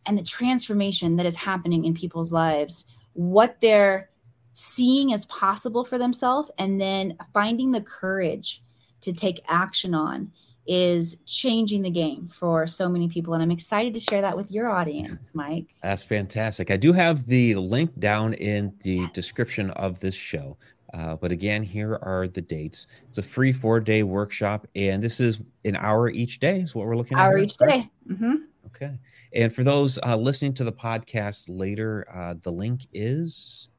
[0.05, 4.09] And the transformation that is happening in people's lives, what they're
[4.53, 8.63] seeing as possible for themselves, and then finding the courage
[9.01, 10.31] to take action on
[10.67, 13.33] is changing the game for so many people.
[13.33, 15.75] And I'm excited to share that with your audience, Mike.
[15.81, 16.69] That's fantastic.
[16.69, 20.57] I do have the link down in the description of this show.
[20.93, 22.87] Uh, but again, here are the dates.
[23.09, 26.87] It's a free four day workshop, and this is an hour each day, is what
[26.87, 27.33] we're looking hour at.
[27.33, 27.89] Hour each day.
[28.09, 28.35] Mm-hmm.
[28.67, 28.97] Okay.
[29.33, 33.69] And for those uh, listening to the podcast later, uh, the link is,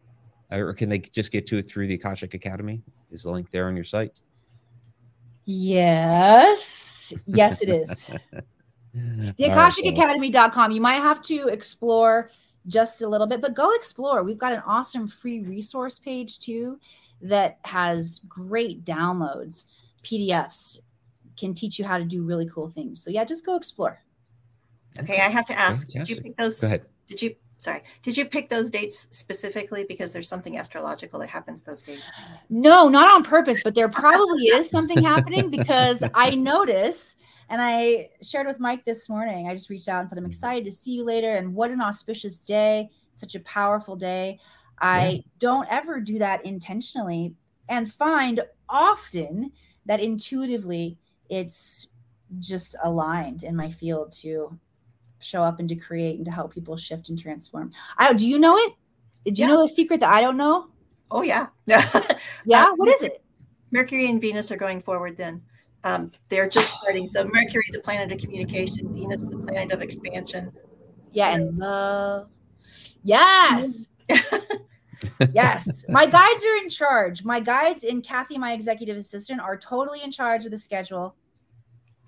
[0.50, 2.82] or can they just get to it through the Akashic Academy?
[3.11, 4.20] Is the link there on your site?
[5.44, 7.12] Yes.
[7.26, 8.11] Yes, it is.
[8.94, 10.70] the AkashicAcademy.com.
[10.70, 12.30] You might have to explore
[12.66, 14.22] just a little bit, but go explore.
[14.22, 16.78] We've got an awesome free resource page too
[17.22, 19.64] that has great downloads,
[20.02, 20.78] PDFs,
[21.36, 23.02] can teach you how to do really cool things.
[23.02, 24.02] So yeah, just go explore.
[24.98, 26.06] Okay, I have to ask, Fantastic.
[26.06, 26.61] did you pick those?
[26.61, 26.86] Go ahead.
[27.06, 31.62] Did you sorry, did you pick those dates specifically because there's something astrological that happens
[31.62, 32.02] those days?
[32.48, 37.16] No, not on purpose, but there probably is something happening because I notice
[37.51, 39.48] and I shared with Mike this morning.
[39.48, 40.30] I just reached out and said, I'm mm-hmm.
[40.30, 41.34] excited to see you later.
[41.34, 44.38] And what an auspicious day, such a powerful day.
[44.78, 45.20] I yeah.
[45.40, 47.34] don't ever do that intentionally
[47.68, 49.51] and find often
[49.84, 50.96] that intuitively
[51.28, 51.88] it's
[52.38, 54.57] just aligned in my field to
[55.18, 57.72] show up and to create and to help people shift and transform.
[57.98, 58.74] I do you know it?
[59.24, 59.55] Do you yeah.
[59.55, 60.68] know a secret that I don't know?
[61.11, 61.48] Oh yeah.
[61.66, 61.88] yeah.
[61.94, 63.22] Uh, what is it?
[63.72, 65.42] Mercury and Venus are going forward then
[65.85, 67.07] um, they're just starting.
[67.07, 70.53] So Mercury, the planet of communication, Venus, the planet of expansion.
[71.12, 72.28] Yeah, and love.
[73.03, 73.89] Yes.
[75.33, 75.85] yes.
[75.89, 77.24] My guides are in charge.
[77.24, 81.16] My guides and Kathy, my executive assistant, are totally in charge of the schedule.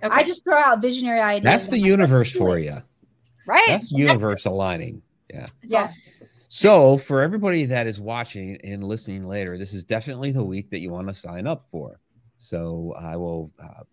[0.03, 0.15] Okay.
[0.15, 1.45] I just throw out visionary ideas.
[1.45, 2.83] That's the universe for you.
[3.47, 3.65] Right.
[3.69, 5.03] That's universe aligning.
[5.33, 5.47] Yeah.
[5.63, 5.99] Yes.
[6.49, 10.81] So, for everybody that is watching and listening later, this is definitely the week that
[10.81, 11.99] you want to sign up for.
[12.43, 13.85] So I will uh,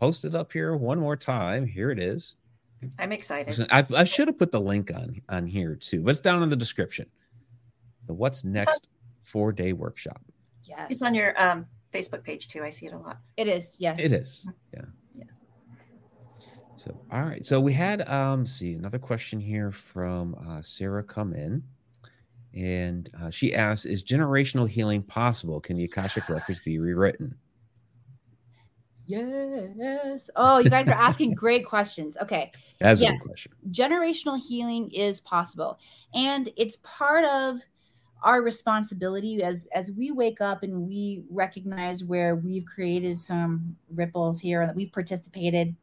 [0.00, 1.66] post it up here one more time.
[1.66, 2.36] Here it is.
[2.98, 3.66] I'm excited.
[3.70, 6.48] I, I should have put the link on on here too, but it's down in
[6.48, 7.04] the description.
[8.06, 8.88] The what's next
[9.24, 10.22] four day workshop.
[10.64, 12.62] Yes, it's on your um, Facebook page too.
[12.62, 13.18] I see it a lot.
[13.36, 13.76] It is.
[13.78, 14.46] Yes, it is.
[14.72, 14.86] Yeah.
[15.12, 15.24] Yeah.
[16.78, 17.44] So all right.
[17.44, 21.62] So we had um see another question here from uh, Sarah come in.
[22.54, 25.60] And uh, she asks, "Is generational healing possible?
[25.60, 27.36] Can the Akashic records be rewritten?"
[29.08, 30.28] Yes.
[30.36, 32.16] Oh, you guys are asking great questions.
[32.20, 32.52] Okay.
[32.78, 33.26] That's yes.
[33.26, 33.52] question.
[33.70, 35.78] Generational healing is possible.
[36.14, 37.60] And it's part of
[38.22, 44.40] our responsibility as as we wake up and we recognize where we've created some ripples
[44.40, 45.74] here and that we've participated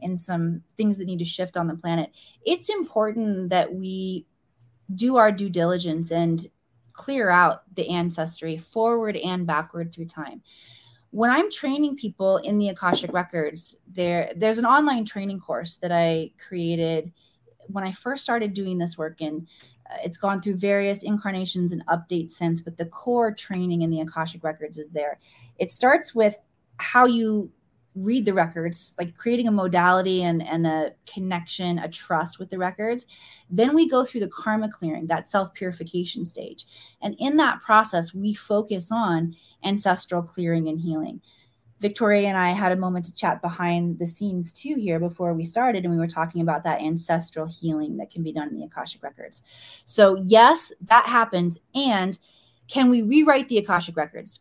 [0.00, 2.10] in some things that need to shift on the planet.
[2.46, 4.26] It's important that we
[4.94, 6.48] do our due diligence and
[6.92, 10.42] clear out the ancestry forward and backward through time
[11.12, 15.92] when I'm training people in the Akashic Records, there there's an online training course that
[15.92, 17.12] I created
[17.68, 19.46] when I first started doing this work, and
[19.90, 22.62] uh, it's gone through various incarnations and updates since.
[22.62, 25.20] But the core training in the Akashic Records is there.
[25.58, 26.38] It starts with
[26.78, 27.52] how you
[27.94, 32.56] read the records, like creating a modality and, and a connection, a trust with the
[32.56, 33.06] records.
[33.50, 36.64] Then we go through the karma clearing, that self purification stage.
[37.02, 41.20] And in that process, we focus on ancestral clearing and healing.
[41.82, 45.44] Victoria and I had a moment to chat behind the scenes too here before we
[45.44, 48.64] started, and we were talking about that ancestral healing that can be done in the
[48.64, 49.42] Akashic Records.
[49.84, 51.58] So, yes, that happens.
[51.74, 52.16] And
[52.68, 54.38] can we rewrite the Akashic Records?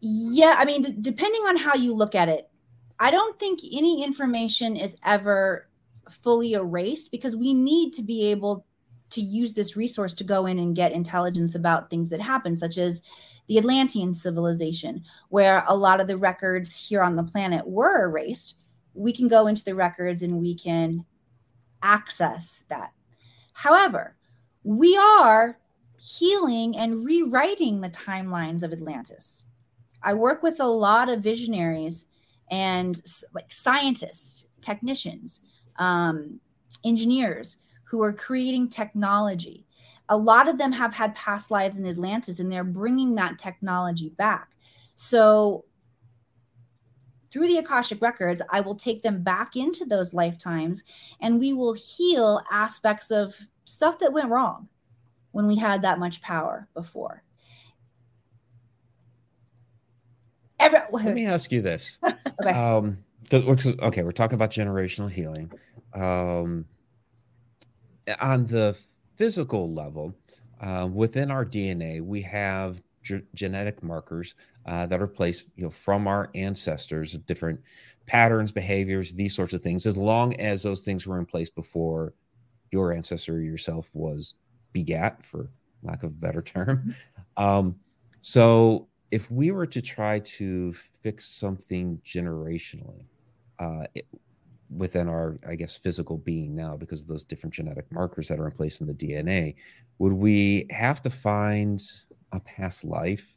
[0.00, 2.50] Yeah, I mean, d- depending on how you look at it,
[2.98, 5.68] I don't think any information is ever
[6.10, 8.66] fully erased because we need to be able
[9.10, 12.78] to use this resource to go in and get intelligence about things that happen, such
[12.78, 13.02] as
[13.48, 18.56] the Atlantean civilization, where a lot of the records here on the planet were erased.
[18.94, 21.04] We can go into the records and we can
[21.82, 22.92] access that.
[23.52, 24.16] However,
[24.62, 25.58] we are
[25.98, 29.44] healing and rewriting the timelines of Atlantis.
[30.02, 32.06] I work with a lot of visionaries
[32.50, 33.00] and
[33.34, 35.40] like scientists, technicians,
[35.76, 36.40] um,
[36.84, 37.56] engineers
[37.90, 39.66] who are creating technology
[40.10, 44.10] a lot of them have had past lives in Atlantis and they're bringing that technology
[44.10, 44.50] back.
[44.96, 45.64] So
[47.30, 50.82] through the Akashic records, I will take them back into those lifetimes
[51.20, 54.68] and we will heal aspects of stuff that went wrong
[55.30, 57.22] when we had that much power before.
[60.58, 62.00] Every- Let me ask you this.
[62.42, 62.50] okay.
[62.50, 62.98] Um,
[63.32, 65.52] okay, we're talking about generational healing.
[65.94, 66.64] Um,
[68.20, 68.76] on the
[69.16, 70.14] physical level,
[70.60, 74.34] uh, within our DNA, we have ge- genetic markers
[74.66, 77.60] uh, that are placed, you know, from our ancestors, different
[78.06, 79.86] patterns, behaviors, these sorts of things.
[79.86, 82.14] As long as those things were in place before
[82.70, 84.34] your ancestor yourself was
[84.72, 85.48] begat, for
[85.82, 86.94] lack of a better term.
[87.38, 87.42] Mm-hmm.
[87.42, 87.76] Um,
[88.20, 93.06] so, if we were to try to fix something generationally,
[93.58, 94.06] uh, it,
[94.74, 98.46] within our, I guess, physical being now because of those different genetic markers that are
[98.46, 99.56] in place in the DNA,
[99.98, 101.82] would we have to find
[102.32, 103.36] a past life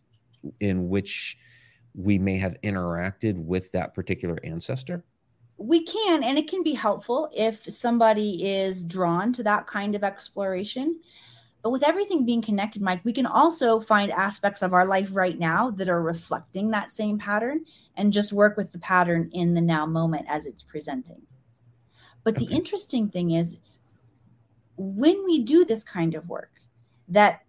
[0.59, 1.37] in which
[1.95, 5.03] we may have interacted with that particular ancestor?
[5.57, 10.03] We can, and it can be helpful if somebody is drawn to that kind of
[10.03, 10.99] exploration.
[11.63, 15.39] But with everything being connected, Mike, we can also find aspects of our life right
[15.39, 17.61] now that are reflecting that same pattern
[17.95, 21.21] and just work with the pattern in the now moment as it's presenting.
[22.25, 22.45] But okay.
[22.45, 23.57] the interesting thing is,
[24.75, 26.51] when we do this kind of work,
[27.07, 27.41] that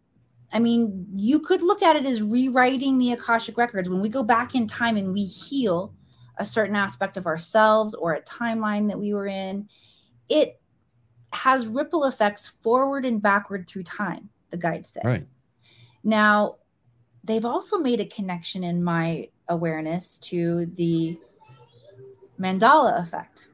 [0.52, 3.88] I mean, you could look at it as rewriting the Akashic records.
[3.88, 5.92] When we go back in time and we heal
[6.38, 9.68] a certain aspect of ourselves or a timeline that we were in,
[10.28, 10.60] it
[11.34, 15.00] has ripple effects forward and backward through time, the guides say.
[15.04, 15.26] Right.
[16.02, 16.56] Now,
[17.24, 21.18] they've also made a connection in my awareness to the
[22.38, 23.48] Mandela effect,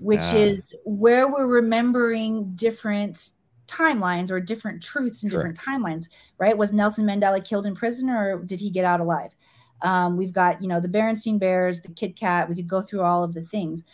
[0.00, 0.36] which ah.
[0.36, 3.30] is where we're remembering different
[3.66, 6.08] timelines or different truths in different timelines,
[6.38, 6.56] right?
[6.56, 9.34] Was Nelson Mandela killed in prison or did he get out alive?
[9.82, 12.48] Um, we've got, you know, the Berenstain Bears, the Kit Kat.
[12.48, 13.84] We could go through all of the things.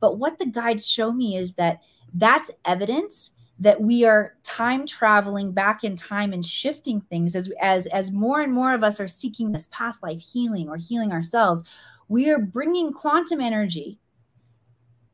[0.00, 1.80] But what the guides show me is that
[2.14, 7.86] that's evidence that we are time traveling back in time and shifting things as as
[7.86, 11.62] as more and more of us are seeking this past life healing or healing ourselves.
[12.08, 13.98] We are bringing quantum energy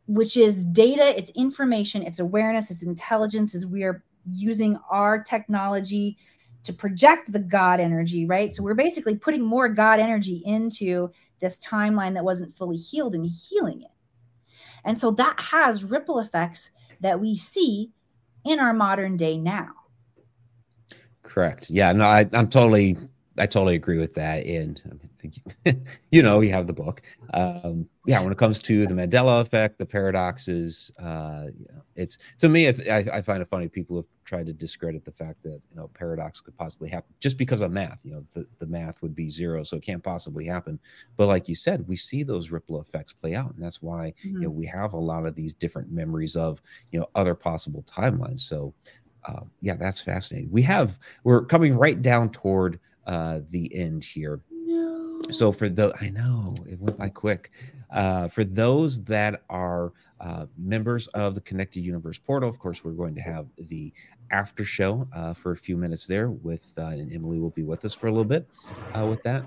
[0.07, 6.17] which is data it's information it's awareness it's intelligence as we are using our technology
[6.63, 8.55] to project the god energy right?
[8.55, 13.27] So we're basically putting more god energy into this timeline that wasn't fully healed and
[13.27, 13.91] healing it.
[14.85, 16.71] And so that has ripple effects
[17.01, 17.91] that we see
[18.45, 19.69] in our modern day now.
[21.23, 21.69] Correct.
[21.71, 21.93] Yeah.
[21.93, 22.97] No, I, I'm totally,
[23.37, 24.47] I totally agree with that.
[24.47, 24.81] And
[26.11, 27.03] you know, you have the book.
[27.35, 31.47] Um, yeah, when it comes to the Mandela effect, the paradoxes, uh,
[31.97, 33.69] it's to me, it's I, I, find it funny.
[33.69, 37.39] People have tried to discredit the fact that you know paradox could possibly happen just
[37.39, 38.05] because of math.
[38.05, 40.79] You know, the, the math would be zero, so it can't possibly happen.
[41.17, 44.37] But like you said, we see those ripple effects play out, and that's why mm-hmm.
[44.37, 46.61] you know we have a lot of these different memories of
[46.93, 48.41] you know other possible timelines.
[48.41, 48.75] So
[49.25, 50.51] uh, yeah, that's fascinating.
[50.51, 54.41] We have we're coming right down toward uh, the end here.
[54.51, 55.23] No.
[55.31, 57.51] So for the I know it went by quick.
[57.91, 62.93] Uh, for those that are uh, members of the Connected Universe portal, of course, we're
[62.93, 63.93] going to have the
[64.31, 67.85] after show uh, for a few minutes there with uh, and Emily will be with
[67.85, 68.49] us for a little bit
[68.95, 69.45] uh, with that.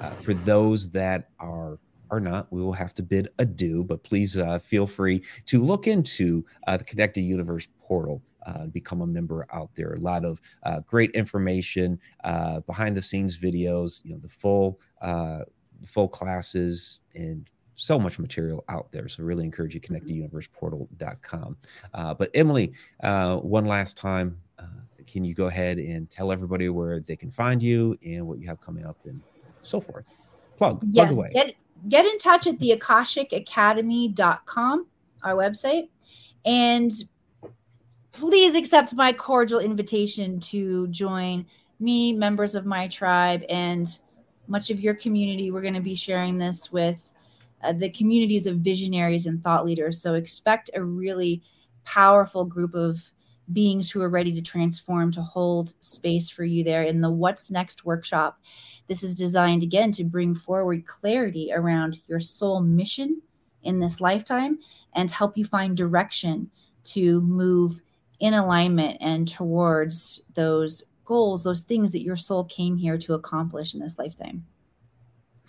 [0.00, 1.78] Uh, for those that are
[2.10, 3.84] are not, we will have to bid adieu.
[3.84, 8.22] But please uh, feel free to look into the Connected Universe portal.
[8.46, 9.92] Uh, become a member out there.
[9.92, 14.80] A lot of uh, great information, uh, behind the scenes videos, you know, the full
[15.84, 19.08] full classes and so much material out there.
[19.08, 21.56] So really encourage you connecteduniverseportal.com.
[21.94, 22.72] Uh, but Emily,
[23.02, 24.64] uh, one last time, uh,
[25.06, 28.48] can you go ahead and tell everybody where they can find you and what you
[28.48, 29.22] have coming up and
[29.62, 30.06] so forth?
[30.56, 31.30] Plug, yes, plug away.
[31.32, 31.54] Get,
[31.88, 34.86] get in touch at the akashicacademy.com,
[35.22, 35.88] our website.
[36.44, 36.92] And
[38.10, 41.46] please accept my cordial invitation to join
[41.78, 44.00] me, members of my tribe, and
[44.48, 45.52] much of your community.
[45.52, 47.12] We're going to be sharing this with
[47.62, 50.00] uh, the communities of visionaries and thought leaders.
[50.00, 51.42] So expect a really
[51.84, 53.02] powerful group of
[53.52, 57.50] beings who are ready to transform to hold space for you there in the What's
[57.50, 58.38] Next workshop.
[58.88, 63.22] This is designed again to bring forward clarity around your soul mission
[63.62, 64.58] in this lifetime
[64.94, 66.50] and help you find direction
[66.84, 67.80] to move
[68.20, 73.74] in alignment and towards those goals, those things that your soul came here to accomplish
[73.74, 74.44] in this lifetime.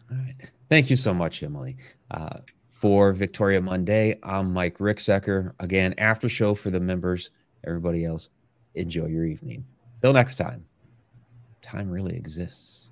[0.10, 0.51] All right.
[0.70, 1.78] Thank you so much, Emily.
[2.11, 2.39] Uh,
[2.70, 5.53] for Victoria Monday, I'm Mike Ricksecker.
[5.59, 7.32] Again, after show for the members.
[7.65, 8.30] Everybody else,
[8.76, 9.65] enjoy your evening.
[10.01, 10.63] Till next time,
[11.61, 12.89] time really exists.